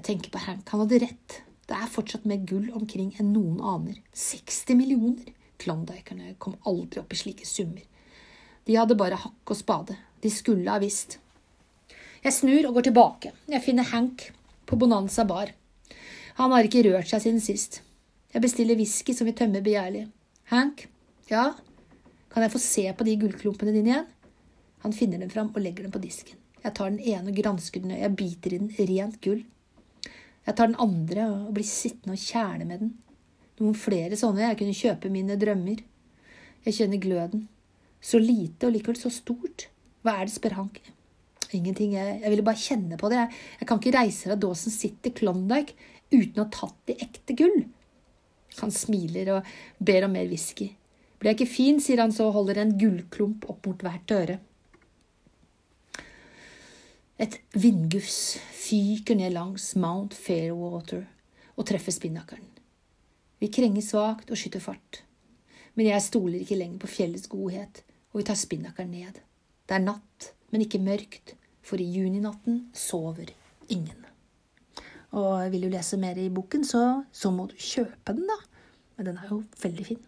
Jeg 0.00 0.08
tenker 0.08 0.32
på 0.32 0.46
Hank. 0.48 0.64
Han 0.72 0.86
hadde 0.86 1.04
rett. 1.10 1.40
Det 1.68 1.76
er 1.76 1.96
fortsatt 2.00 2.24
mer 2.24 2.40
gull 2.40 2.70
omkring 2.72 3.12
enn 3.20 3.34
noen 3.36 3.60
aner. 3.60 4.00
60 4.16 4.80
millioner! 4.80 5.34
Klondykerne 5.60 6.34
kom 6.38 6.56
aldri 6.66 7.00
opp 7.02 7.12
i 7.12 7.18
slike 7.18 7.46
summer. 7.46 7.82
De 8.64 8.76
hadde 8.78 8.96
bare 8.98 9.18
hakk 9.20 9.52
og 9.52 9.58
spade. 9.58 9.96
De 10.20 10.30
skulle 10.32 10.70
ha 10.70 10.80
visst. 10.82 11.18
Jeg 12.24 12.32
snur 12.32 12.70
og 12.70 12.78
går 12.78 12.88
tilbake. 12.88 13.34
Jeg 13.52 13.62
finner 13.64 13.84
Hank 13.90 14.30
på 14.64 14.78
Bonanza 14.80 15.26
bar. 15.28 15.52
Han 16.40 16.54
har 16.54 16.66
ikke 16.66 16.86
rørt 16.86 17.10
seg 17.10 17.22
siden 17.22 17.42
sist. 17.44 17.82
Jeg 18.32 18.42
bestiller 18.42 18.78
whisky 18.78 19.14
som 19.14 19.28
vi 19.28 19.36
tømmer 19.36 19.62
begjærlig. 19.62 20.06
Hank? 20.50 20.86
Ja? 21.28 21.52
Kan 22.32 22.42
jeg 22.42 22.54
få 22.54 22.62
se 22.62 22.88
på 22.96 23.06
de 23.06 23.18
gullklumpene 23.20 23.74
dine 23.76 23.92
igjen? 23.92 24.08
Han 24.84 24.96
finner 24.96 25.20
dem 25.20 25.30
fram 25.30 25.52
og 25.52 25.62
legger 25.62 25.86
dem 25.86 25.92
på 25.94 26.02
disken. 26.02 26.40
Jeg 26.64 26.74
tar 26.76 26.90
den 26.90 27.00
ene 27.00 27.30
og 27.30 27.36
gransker 27.36 27.84
den, 27.84 27.92
og 27.92 28.00
jeg 28.00 28.16
biter 28.16 28.54
i 28.56 28.58
den 28.62 28.88
rent 28.88 29.20
gull. 29.24 29.44
Jeg 30.44 30.56
tar 30.56 30.68
den 30.68 30.80
andre 30.80 31.28
og 31.28 31.52
blir 31.56 31.68
sittende 31.68 32.16
og 32.16 32.24
kjerne 32.24 32.66
med 32.68 32.82
den. 32.82 32.92
Noen 33.60 33.76
flere 33.78 34.18
sånne 34.18 34.48
jeg 34.48 34.58
kunne 34.60 34.76
kjøpe 34.76 35.12
mine 35.12 35.36
drømmer. 35.38 35.82
Jeg 36.64 36.78
kjenner 36.78 37.02
gløden. 37.02 37.46
Så 38.04 38.18
lite 38.20 38.68
og 38.68 38.74
likevel 38.74 38.98
så 38.98 39.12
stort. 39.12 39.68
Hva 40.04 40.18
er 40.18 40.28
det, 40.28 40.34
spør 40.34 40.58
Hank. 40.58 40.80
Ingenting. 41.54 41.94
Jeg, 41.94 42.18
jeg, 42.22 42.30
ville 42.32 42.46
bare 42.46 42.60
kjenne 42.60 42.98
på 43.00 43.10
det. 43.12 43.20
Jeg, 43.22 43.42
jeg 43.60 43.68
kan 43.70 43.80
ikke 43.80 43.96
reise 43.96 44.28
fra 44.28 44.38
Dawson 44.40 44.74
City, 44.74 45.12
Klondyke, 45.14 45.76
uten 46.12 46.40
å 46.42 46.46
ha 46.46 46.52
tatt 46.52 46.92
i 46.92 46.98
ekte 47.06 47.36
gull. 47.38 47.60
Han 48.60 48.74
smiler 48.74 49.30
og 49.36 49.52
ber 49.82 50.06
om 50.06 50.14
mer 50.14 50.28
whisky. 50.30 50.72
Blir 51.18 51.32
jeg 51.32 51.40
ikke 51.40 51.54
fin, 51.54 51.80
sier 51.82 52.02
han 52.02 52.12
så 52.14 52.28
og 52.28 52.36
holder 52.40 52.60
en 52.62 52.74
gullklump 52.78 53.46
opp 53.50 53.68
mot 53.70 53.86
hvert 53.86 54.14
øre. 54.14 54.38
Et 57.22 57.38
vindgufs 57.54 58.36
fyker 58.64 59.16
ned 59.18 59.36
langs 59.36 59.70
Mount 59.78 60.16
Fairwater 60.18 61.06
og 61.54 61.68
treffer 61.70 61.94
spinnakeren. 61.94 62.53
Vi 63.44 63.50
krenger 63.52 63.82
svakt 63.84 64.30
og 64.32 64.38
skyter 64.40 64.62
fart. 64.64 65.02
Men 65.76 65.90
jeg 65.90 66.00
stoler 66.00 66.40
ikke 66.40 66.56
lenger 66.56 66.80
på 66.80 66.88
fjellets 66.88 67.28
godhet, 67.28 67.82
og 68.14 68.22
vi 68.22 68.24
tar 68.24 68.38
spinnakeren 68.40 68.94
ned. 68.94 69.18
Det 69.68 69.76
er 69.76 69.82
natt, 69.84 70.30
men 70.48 70.64
ikke 70.64 70.80
mørkt, 70.80 71.34
for 71.60 71.76
i 71.76 71.84
juninatten 71.84 72.62
sover 72.72 73.34
ingen. 73.68 74.06
Og 75.12 75.52
vil 75.52 75.66
du 75.66 75.74
lese 75.74 75.98
mer 76.00 76.16
i 76.16 76.30
boken, 76.32 76.64
så, 76.64 77.02
så 77.12 77.34
må 77.36 77.44
du 77.50 77.58
kjøpe 77.60 78.16
den, 78.16 78.24
da. 78.32 78.38
Men 78.96 79.10
den 79.10 79.20
er 79.20 79.28
jo 79.28 79.42
veldig 79.60 79.86
fin. 79.90 80.00